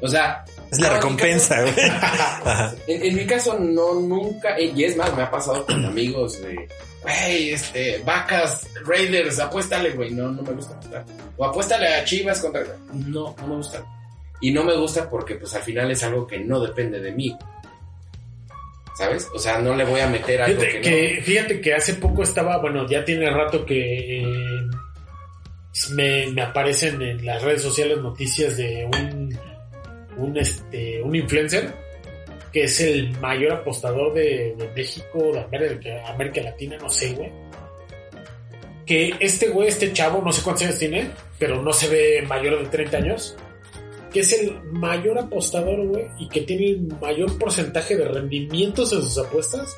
[0.03, 1.75] O sea, Es la No, recompensa, güey.
[2.87, 6.67] En mi caso, no, nunca, eh, y es más, me ha pasado con amigos de,
[7.03, 11.05] güey, este, vacas, Raiders, apuéstale, güey, no, no me gusta apostar.
[11.37, 13.85] O apuéstale a Chivas contra, no, no me gusta.
[14.41, 17.37] Y no me gusta porque, pues, al final es algo que no depende de mí.
[18.97, 19.29] ¿Sabes?
[19.35, 22.23] O sea, no le voy a meter algo Fíjate que, que, fíjate que hace poco
[22.23, 24.71] estaba, bueno, ya tiene rato que eh,
[25.93, 29.39] me, me aparecen en las redes sociales noticias de un,
[30.17, 31.73] un, este, un influencer
[32.53, 37.33] que es el mayor apostador de, de México, de América, América Latina, no sé, güey.
[38.85, 42.63] Que este güey, este chavo, no sé cuántos años tiene, pero no se ve mayor
[42.63, 43.37] de 30 años.
[44.13, 49.03] Que es el mayor apostador, güey, y que tiene el mayor porcentaje de rendimientos en
[49.03, 49.75] sus apuestas.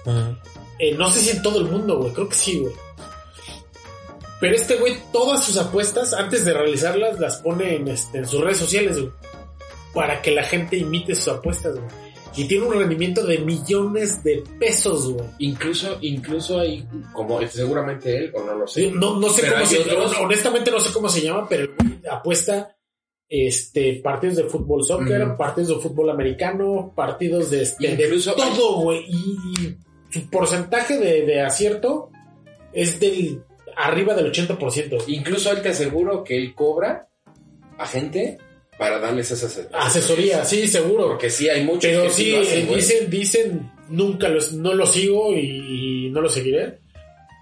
[0.80, 2.12] Eh, no sé si en todo el mundo, güey.
[2.12, 2.74] Creo que sí, güey.
[4.41, 8.41] Pero este güey, todas sus apuestas, antes de realizarlas, las pone en, este, en sus
[8.41, 9.12] redes sociales, güey.
[9.95, 11.86] Para que la gente imite sus apuestas, güey.
[12.36, 15.24] Y tiene un rendimiento de millones de pesos, güey.
[15.38, 18.90] incluso, incluso hay, como seguramente él, o no lo sé.
[18.90, 21.72] No, no sé Pero cómo se otros- honestamente no sé cómo se llama, pero
[22.11, 22.76] apuesta
[23.28, 29.05] este partidos de fútbol soccer, partidos de fútbol americano, partidos de, este, de todo, güey.
[29.09, 29.76] Y, y
[30.11, 32.11] su porcentaje de, de acierto
[32.72, 33.42] es del
[33.76, 35.05] arriba del 80%.
[35.07, 37.09] Incluso él te aseguro que él cobra
[37.78, 38.38] a gente
[38.79, 41.09] para darles esas Asesoría, sí, seguro.
[41.09, 44.75] Porque sí hay muchos Pero que sí, lo hacen, eh, dicen, dicen, nunca los, no
[44.75, 46.79] lo sigo y, y no lo seguiré.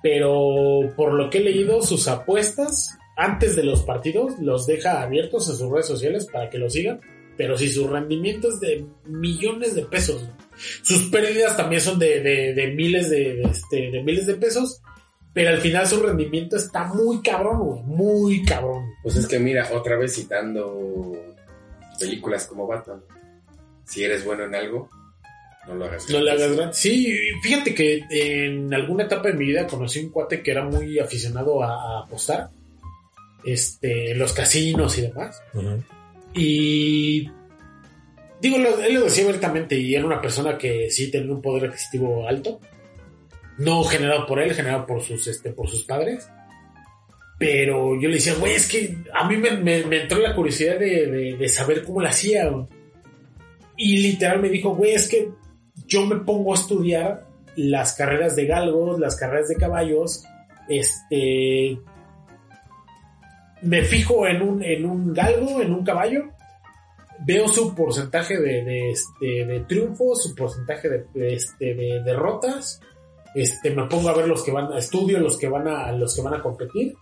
[0.03, 5.49] Pero por lo que he leído, sus apuestas antes de los partidos los deja abiertos
[5.49, 7.01] en sus redes sociales para que lo sigan.
[7.37, 10.29] Pero si su rendimiento es de millones de pesos.
[10.83, 14.81] Sus pérdidas también son de, de- de miles de, de, este, de miles de pesos.
[15.35, 17.83] Pero al final su rendimiento está muy cabrón, güey.
[17.85, 18.85] Muy cabrón.
[19.03, 21.13] Pues es que mira, otra vez citando
[21.99, 23.03] películas como Batman.
[23.85, 24.89] Si eres bueno en algo,
[25.67, 26.09] no lo hagas.
[26.11, 26.75] No le hagas gran...
[26.75, 30.99] Sí, fíjate que en alguna etapa de mi vida conocí un cuate que era muy
[30.99, 31.69] aficionado a,
[32.01, 32.51] a apostar.
[33.45, 35.43] Este, en los casinos y demás.
[36.35, 37.29] Y
[38.41, 41.71] digo, lo- él lo decía abiertamente y era una persona que sí tenía un poder
[41.71, 42.61] adquisitivo alto.
[43.65, 46.29] No generado por él, generado por sus, este, por sus padres.
[47.39, 49.49] Pero yo le decía, güey, es que a mí me,
[50.01, 52.49] entró la curiosidad de, de- de saber cómo lo hacía.
[52.49, 52.67] güey".
[53.77, 55.29] Y literal me dijo, güey, es que
[55.87, 60.25] yo me pongo a estudiar las carreras de galgos, las carreras de caballos,
[60.69, 61.79] este,
[63.63, 66.25] me fijo en un, en un galgo, en un caballo,
[67.27, 72.81] veo su porcentaje de, de, este, de triunfos, su porcentaje de, este, de derrotas,
[73.35, 76.23] este, me pongo a ver los que van, estudio los que van a, los que
[76.23, 76.95] van a competir,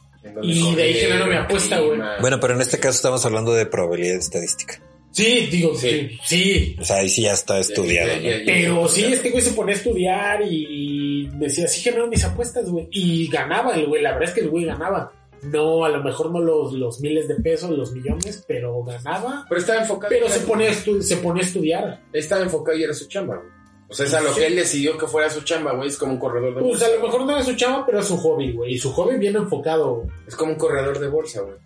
[0.43, 1.99] y de ahí genero mi apuesta, güey.
[2.21, 4.83] Bueno, pero en este caso estamos hablando de probabilidad estadística.
[5.13, 6.19] Sí, digo, Sí.
[6.25, 8.09] sí, O sea, ahí sí ya está estudiado.
[8.09, 8.39] Ya, ya, ¿no?
[8.39, 8.89] ya, Pero ya.
[8.93, 12.87] sí, este güey se ponía a estudiar y decía, sí genero mis apuestas, güey.
[12.93, 15.13] Y ganaba el güey, la verdad es que el güey ganaba.
[15.43, 19.47] No, a lo mejor no los, los miles de pesos, los millones, pero ganaba.
[19.49, 20.11] Pero estaba enfocado.
[20.11, 22.03] Pero se ponía, a se ponía a estudiar.
[22.13, 23.49] Estaba enfocado y era su chamba, güey.
[23.91, 24.41] O sea, es a lo Sí.
[24.41, 25.89] que él decidió que fuera su chamba, güey.
[25.89, 26.87] Es como un corredor de Pues bolsa.
[26.87, 28.75] a lo mejor no era su chava, pero es su hobby, güey.
[28.75, 30.05] Y su hobby bien enfocado.
[30.29, 31.57] Es como un corredor de bolsa, güey.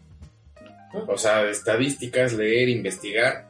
[1.07, 3.47] O sea, estadísticas, leer, investigar,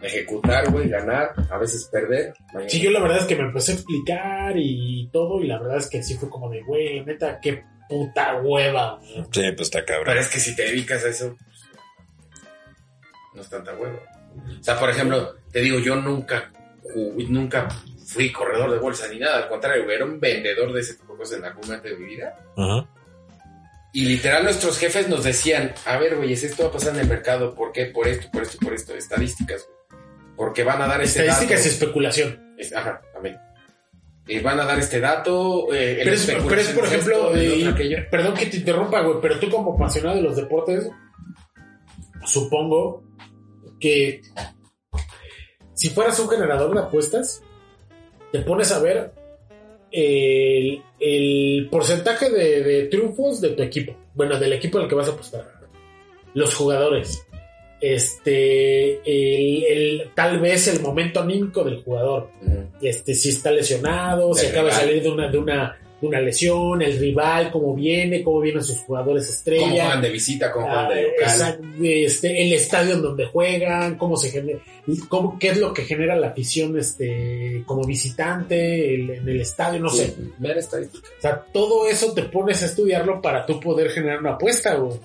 [0.00, 2.34] ejecutar, güey, ganar, a veces perder.
[2.52, 5.42] Mañana- Sí, yo la verdad es que me empecé a explicar y todo.
[5.42, 8.98] Y la verdad es que sí fue como de, güey, neta, qué puta hueva.
[9.00, 9.24] güey.
[9.32, 10.04] Sí, pues está cabrón.
[10.06, 11.60] Pero es que si te dedicas a eso, pues,
[13.34, 13.98] no es tanta huevo.
[14.60, 16.52] O sea, por ejemplo, te digo, yo nunca,
[17.14, 17.68] ju- nunca
[18.06, 19.38] fui corredor de bolsa ni nada.
[19.44, 21.96] Al contrario, güey, era un vendedor de ese tipo de cosas en algún momento de
[21.96, 22.36] mi vida.
[22.56, 22.86] Ujú.
[23.92, 27.08] Y literal nuestros jefes nos decían, a ver, güey, esto va a pasar en el
[27.08, 27.86] mercado, ¿por qué?
[27.86, 29.78] Por esto, por esto, por esto, estadísticas, güey.
[30.36, 31.74] Porque van a dar este Estadísticas y dato.
[31.84, 32.54] especulación.
[32.58, 33.36] Es- Ajá, amén.
[34.26, 35.72] Y van a dar este dato.
[35.72, 37.96] eh, Pero es, especulación pero es, por ejemplo, esto, aquello.
[38.10, 40.86] perdón que te interrumpa, güey, pero tú como apasionado de los deportes,
[42.24, 43.04] supongo
[43.80, 44.20] que
[45.78, 47.40] si fueras un generador de apuestas,
[48.32, 49.12] te pones a ver
[49.92, 53.94] el, el porcentaje de, de triunfos de tu equipo.
[54.14, 55.48] Bueno, del equipo al que vas a apostar.
[56.34, 57.24] Los jugadores.
[57.80, 62.28] Este, el, el- tal vez el momento anímico del jugador
[62.82, 66.98] este, si está lesionado, si acaba de salir de una, de una, una lesión, el
[66.98, 69.68] rival, cómo viene, cómo vienen sus jugadores ¿Cómo estrella.
[69.84, 70.52] juegan de visita?
[70.52, 71.14] ¿Cómo juegan Ah, de local?
[71.22, 74.60] exacto, este, el estadio en donde juegan, cómo se genera,
[75.08, 79.80] cómo, qué es lo que genera la afición este, como visitante el- en el estadio,
[79.80, 80.14] no sé.
[80.38, 81.08] Mera estadística.
[81.18, 84.98] O sea, todo eso te pones a estudiarlo para tú poder generar una apuesta, güey.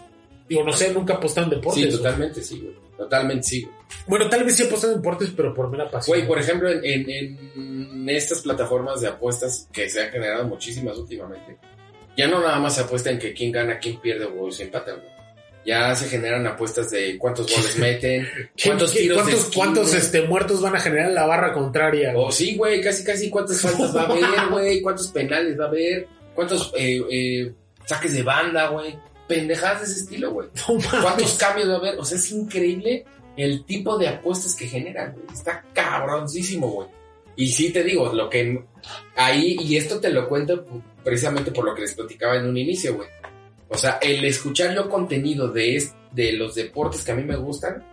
[0.47, 1.81] Digo, no sé, nunca apostan deportes.
[1.83, 1.97] Sí, güey.
[1.97, 2.73] totalmente sí, güey.
[3.03, 3.67] Totalmente sí.
[4.07, 6.17] Bueno, tal vez sí apostan en deportes, pero por mera pasión.
[6.17, 10.97] Güey, por ejemplo, en, en- en estas plataformas de apuestas que se han generado muchísimas
[10.97, 11.57] últimamente,
[12.17, 14.91] ya no nada más se apuesta en que quién gana, quién pierde o se empata,
[14.93, 15.07] güey.
[15.65, 19.63] Ya se generan apuestas de cuántos goles meten, ¿Qué- cuántos qué- tiros de ¿Cuántos, esquina,
[19.65, 22.11] cuántos este, muertos van a generar en la barra contraria?
[22.15, 25.67] O sí, güey, casi casi cuántas faltas va a haber, güey, cuántos penales va a
[25.69, 27.53] haber, cuántos eh, eh,
[27.85, 28.97] saques de banda, güey.
[29.27, 30.49] Pendejadas de ese estilo, güey.
[30.67, 31.01] No.
[31.01, 31.99] ¿Cuántos cambios va a haber?
[31.99, 33.05] O sea, es increíble
[33.37, 35.25] el tipo de apuestas que generan, güey.
[35.33, 36.87] Está cabroncísimo, güey.
[37.35, 38.63] Y sí te digo, lo que
[39.15, 40.65] ahí, y esto te lo cuento
[41.03, 43.07] precisamente por lo que les platicaba en un inicio, güey.
[43.69, 47.35] O sea, el escuchar yo contenido de, es- de los deportes que a mí me
[47.35, 47.83] gustan,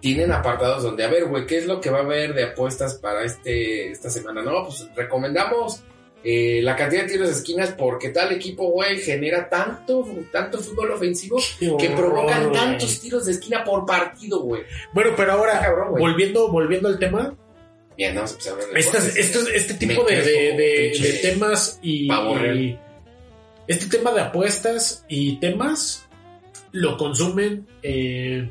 [0.00, 2.96] tienen apartados donde, a ver, güey, ¿qué es lo que va a haber de apuestas
[2.96, 4.42] para este, esta semana?
[4.42, 5.80] No, pues recomendamos
[6.24, 10.92] eh, la cantidad de tiros de esquinas porque tal equipo, güey, genera tanto, tanto fútbol
[10.92, 11.38] ofensivo
[11.78, 14.62] que provocan tantos tiros de esquina por partido, güey.
[14.92, 17.34] Bueno, pero ahora, Cabrón, volviendo, volviendo al tema,
[17.96, 19.24] Bien, vamos a empezar a hablar de estas, deportes.
[19.26, 22.78] estos, este tipo de, temas y, y-
[23.68, 26.06] este tema de apuestas y temas
[26.72, 28.50] lo consumen eh,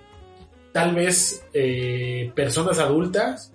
[0.72, 3.51] tal vez eh, personas adultas,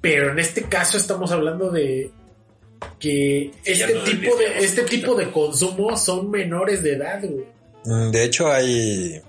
[0.00, 2.10] pero en este caso estamos hablando de
[2.98, 7.44] que este nos tipo de este tipo de consumo son menores de edad, güey.
[7.84, 9.20] Mm, De hecho, hay.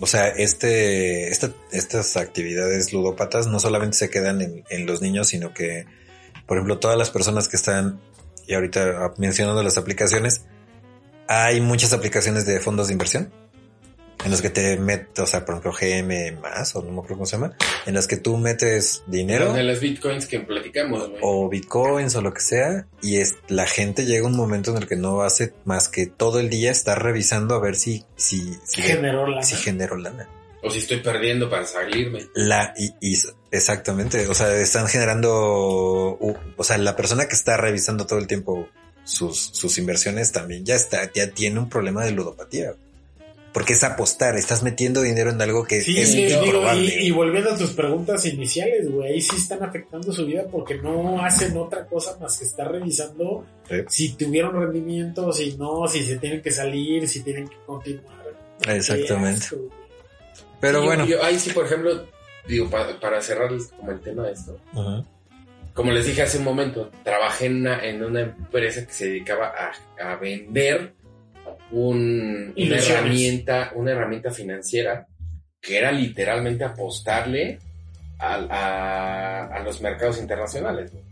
[0.00, 5.28] O sea, este, esta- estas actividades ludópatas no solamente se quedan en, en los niños,
[5.28, 5.84] sino que,
[6.46, 8.00] por ejemplo, todas las personas que están,
[8.46, 10.42] y ahorita mencionando las aplicaciones,
[11.28, 13.32] hay muchas aplicaciones de fondos de inversión
[14.24, 17.16] en los que te metes, o sea, por ejemplo, GM más, o no me acuerdo
[17.16, 17.56] cómo se llama,
[17.86, 21.20] en las que tú metes dinero De las bitcoins que platicamos, güey.
[21.22, 24.86] o bitcoins o lo que sea y es la gente llega un momento en el
[24.88, 28.82] que no hace más que todo el día estar revisando a ver si si si,
[28.82, 30.28] Generó la si genero lana
[30.62, 32.26] O si estoy perdiendo para salirme.
[32.34, 33.18] la y, y-
[33.50, 35.30] exactamente o sea están generando
[36.16, 38.68] o sea la persona que está revisando todo el tiempo
[39.04, 42.74] sus sus inversiones también ya está ya tiene un problema de ludopatía
[43.52, 47.10] porque es apostar estás metiendo dinero en algo que Sí, es digo, improbable y, y
[47.10, 51.56] volviendo a tus preguntas iniciales, güey, ahí sí están afectando su vida porque no hacen
[51.56, 53.76] otra cosa más que estar revisando Sí.
[53.88, 58.32] si tuvieron rendimiento, si no, si se tienen que salir, si tienen que continuar.
[58.66, 59.56] exactamente asco,
[60.60, 62.06] pero Sí, bueno yo ahí sí, por ejemplo,
[62.46, 64.58] digo, pa- para cerrar como el tema de esto.
[64.74, 65.04] Ujú.
[65.74, 69.52] Como les dije hace un momento, trabajé en una, en una empresa que se dedicaba
[69.56, 69.72] a,
[70.12, 70.92] a vender
[71.72, 75.06] un- una herramienta, una herramienta financiera
[75.60, 77.58] que era literalmente apostarle
[78.18, 80.90] a, a- a los mercados internacionales.
[80.92, 81.04] güey.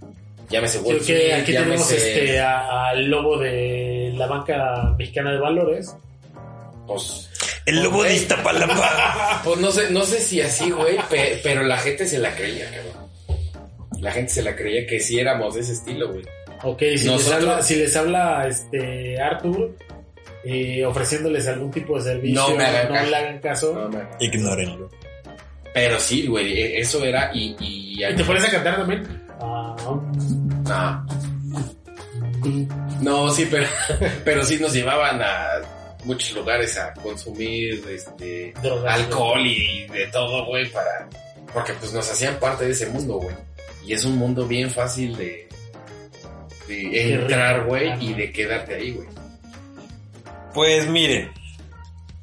[0.48, 5.94] Llámese Wall que Street, aquí tenemos este al lobo de la banca mexicana de valores.
[6.86, 7.28] pues,
[7.66, 8.14] el lobo de.
[8.16, 12.34] Iztapalapa Pues no sé, no sé si así, güey, pe- pero la gente se la
[12.34, 13.10] creía, cabrón.
[14.00, 16.24] La gente se la creía que sí éramos de ese estilo, güey.
[16.64, 19.76] Ok, si, les habla, si les habla este Arthur
[20.44, 23.10] eh, ofreciéndoles algún tipo de servicio, No me hagan no caso.
[23.10, 23.90] le hagan caso.
[23.90, 24.88] No, ignórenlo
[25.74, 27.54] Pero sí, güey, e- eso era y...
[27.60, 29.06] y, Y te pones a cantar también.
[29.40, 29.76] Ah,
[30.66, 31.06] No.
[33.02, 33.66] No, sí, pero,
[34.24, 35.60] pero sí nos llevaban a
[36.04, 38.94] muchos lugares a consumir este drogas.
[39.00, 41.08] alcohol y de todo, güey, para...
[41.52, 43.34] Porque pues nos hacían parte de ese mundo, güey.
[43.84, 45.48] Y es un mundo bien fácil de,
[46.68, 49.08] de entrar, güey, y de quedarte ahí, güey.
[50.54, 51.30] Pues miren,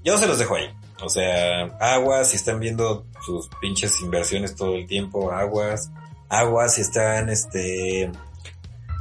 [0.03, 0.69] yo se los dejo ahí.
[1.01, 5.91] O sea, aguas si están viendo sus pinches inversiones todo el tiempo, aguas,
[6.29, 8.09] aguas si están este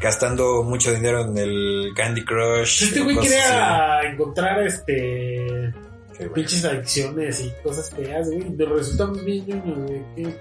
[0.00, 2.84] gastando mucho dinero en el Candy Crush.
[2.84, 5.74] Este güey quería encontrar este así.
[6.18, 6.34] Qué bueno.
[6.34, 10.34] pinches adicciones y cosas feas, güey, pero resultamos bien güey.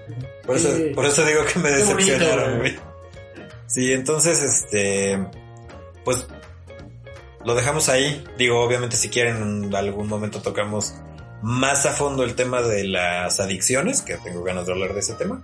[0.46, 2.76] Por eso, qué- por eso digo que me bonito, decepcionaron, güey.
[3.66, 5.26] Sí, entonces, este,
[6.04, 6.26] pues,
[7.46, 8.22] lo dejamos ahí.
[8.36, 10.94] Digo, obviamente si quieren en algún momento tocamos
[11.42, 15.14] más a fondo el tema de las adicciones, que tengo ganas de hablar de ese
[15.14, 15.42] tema.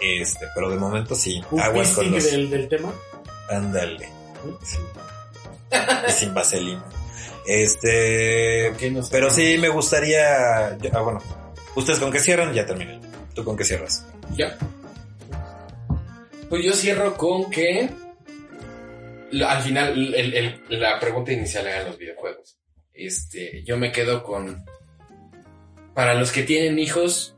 [0.00, 2.22] Este, pero de momento sí, un aguas con los...
[2.30, 2.92] del, del tema.
[3.50, 4.08] Ándale.
[4.62, 4.76] Sí.
[6.06, 6.84] Y sin vaselina.
[7.46, 11.20] Este, ¿Qué nos- pero sí me gustaría, ah, bueno,
[11.74, 13.00] ustedes con qué cierran, ya terminé.
[13.34, 14.04] ¿Tú con qué cierras?
[14.36, 14.56] Ya.
[16.50, 17.90] Pues yo cierro con que
[19.46, 20.12] al final
[20.70, 22.58] la pregunta inicial eran los videojuegos.
[22.92, 24.64] Este, yo me quedo con
[25.94, 27.36] para los que tienen hijos,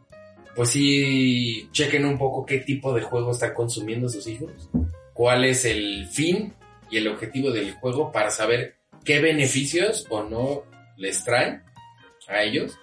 [0.55, 4.69] pues sí chequen un poco qué tipo de juego están consumiendo sus hijos,
[5.15, 6.55] cuál es el fin
[6.91, 10.65] y el objetivo del juego para saber qué beneficios o no
[10.97, 11.63] les traen
[12.29, 12.79] a ellos.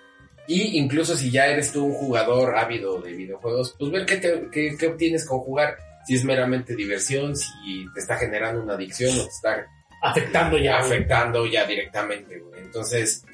[0.47, 4.87] Y incluso si ya eres tú un jugador ávido de videojuegos, pues ver qué- qué
[4.87, 5.77] obtienes con jugar.
[6.07, 9.67] Si es meramente diversión, si te está generando una adicción o te está
[10.01, 10.77] Afectando ya.
[10.79, 10.85] güey.
[10.93, 12.61] afectando ya directamente, güey.
[12.61, 13.25] Entonces,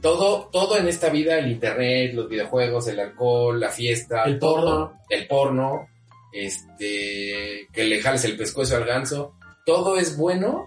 [0.00, 4.90] todo, todo en esta vida, el internet, los videojuegos, el alcohol, la fiesta, El todo,
[4.90, 5.00] porno.
[5.08, 5.88] el porno,
[6.32, 9.34] este, que le jales el pescuezo al ganso,
[9.66, 10.66] todo es bueno,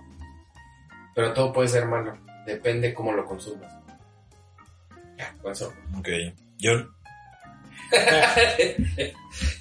[1.16, 2.18] pero todo puede ser malo.
[2.46, 3.72] Depende cómo lo consumas.
[5.18, 5.72] Ya, con eso.
[5.98, 6.10] Ok.
[6.62, 6.93] John.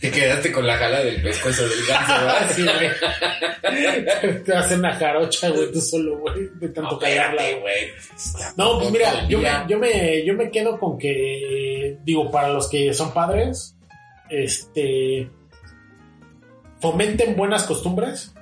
[0.00, 2.50] Te quedaste con la jala del pescuezo del ganso, ¿verdad?
[2.54, 4.42] Sí, güey.
[4.44, 7.90] Te hacen una jarocha, güey, tú solo, güey, de tanto No, espérate, güey.
[8.56, 12.68] No, pues mira, yo me, yo, me, yo me quedo con que, digo, para los
[12.68, 13.76] que son padres,
[14.28, 15.30] este,
[16.80, 18.34] fomenten buenas costumbres,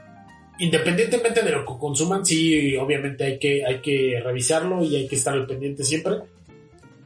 [0.59, 5.17] independientemente de lo que consuman, sí, obviamente hay que, hay que revisarlo y hay que
[5.17, 6.17] estar al pendiente siempre,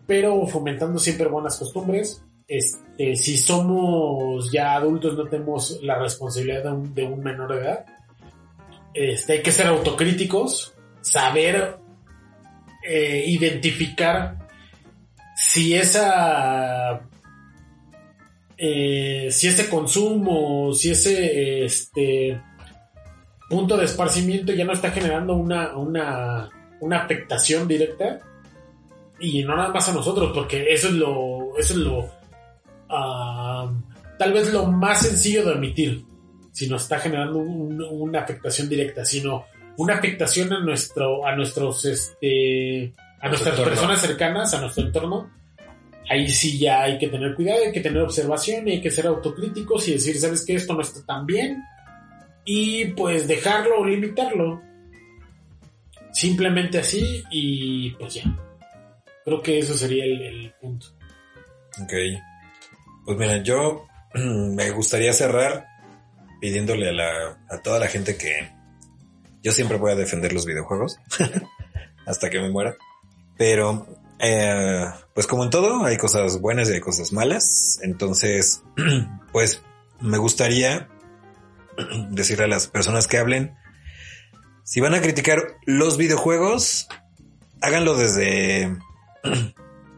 [0.07, 2.24] pero fomentando siempre buenas costumbres.
[2.47, 7.61] Este, si somos ya adultos, no tenemos la responsabilidad de un, de un menor de
[7.61, 7.87] edad.
[8.93, 11.79] Este, hay que ser autocríticos, saber
[12.87, 14.45] eh, identificar
[15.35, 17.01] si esa
[18.57, 22.41] eh, si ese consumo si ese este
[23.49, 26.51] punto de esparcimiento ya no está generando una, una,
[26.81, 28.21] una afectación directa
[29.19, 32.11] y no nada más a nosotros porque eso es lo eso es lo
[32.89, 36.05] tal vez lo más sencillo de omitir
[36.53, 39.45] si nos está generando un- una afectación directa sino
[39.77, 43.73] una afectación a nuestro a nuestros este a nuestras entorno.
[43.75, 45.31] personas cercanas a nuestro entorno
[46.09, 49.07] ahí sí ya hay que tener cuidado hay que tener observación y hay que ser
[49.07, 51.63] autocríticos y decir sabes que esto no está tan bien
[52.45, 54.61] y pues dejarlo o limitarlo
[56.13, 58.23] simplemente así y pues ya
[59.25, 60.87] creo que eso sería el, el punto
[61.83, 61.93] Ok.
[63.05, 65.67] Pues mira, yo me gustaría cerrar
[66.41, 68.51] pidiéndole a, la, a toda la gente que
[69.43, 70.99] yo siempre voy a defender los videojuegos
[72.07, 72.77] hasta que me muera.
[73.37, 73.87] Pero,
[74.19, 77.79] eh, pues como en todo, hay cosas buenas y hay cosas malas.
[77.83, 78.63] Entonces,
[79.33, 79.63] pues
[80.01, 80.89] me gustaría
[82.11, 83.57] decirle a las personas que hablen,
[84.65, 86.89] si van a criticar los videojuegos,
[87.61, 88.79] háganlo desde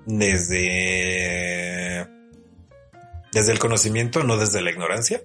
[0.07, 2.09] desde
[3.37, 5.21] desde el conocimiento, no desde la ignorancia.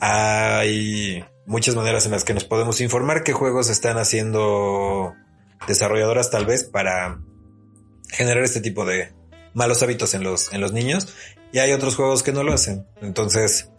[0.00, 5.14] Hay muchas maneras en las que nos podemos informar qué juegos están haciendo
[5.68, 7.20] desarrolladoras tal vez para
[8.10, 9.12] generar este tipo de
[9.54, 11.14] malos hábitos en los en los niños
[11.52, 12.84] y hay otros juegos que no lo hacen.
[13.00, 13.70] Entonces,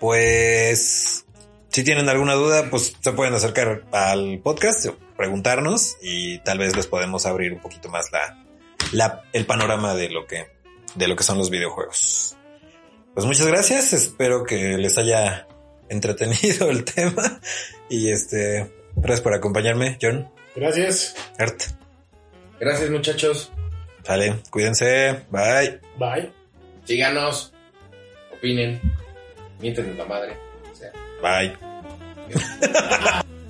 [0.00, 1.24] pues
[1.68, 4.86] si tienen alguna duda, pues se pueden acercar al podcast,
[5.16, 8.44] preguntarnos y tal vez les podemos abrir un poquito más la,
[8.90, 10.48] la, el panorama de lo que,
[10.94, 12.36] de lo que son los videojuegos.
[13.14, 15.46] Pues muchas gracias, espero que les haya
[15.88, 17.40] entretenido el tema
[17.88, 21.62] y este, gracias por acompañarme, John, gracias Art,
[22.60, 23.50] Gracias, muchachos.
[24.04, 25.80] sale, cuídense, bye.
[25.98, 26.42] bye
[26.84, 27.52] Síganos.
[28.32, 28.80] Opinen.
[29.60, 30.36] Mienten la madre.
[30.70, 30.92] O sea.
[31.22, 31.56] Bye.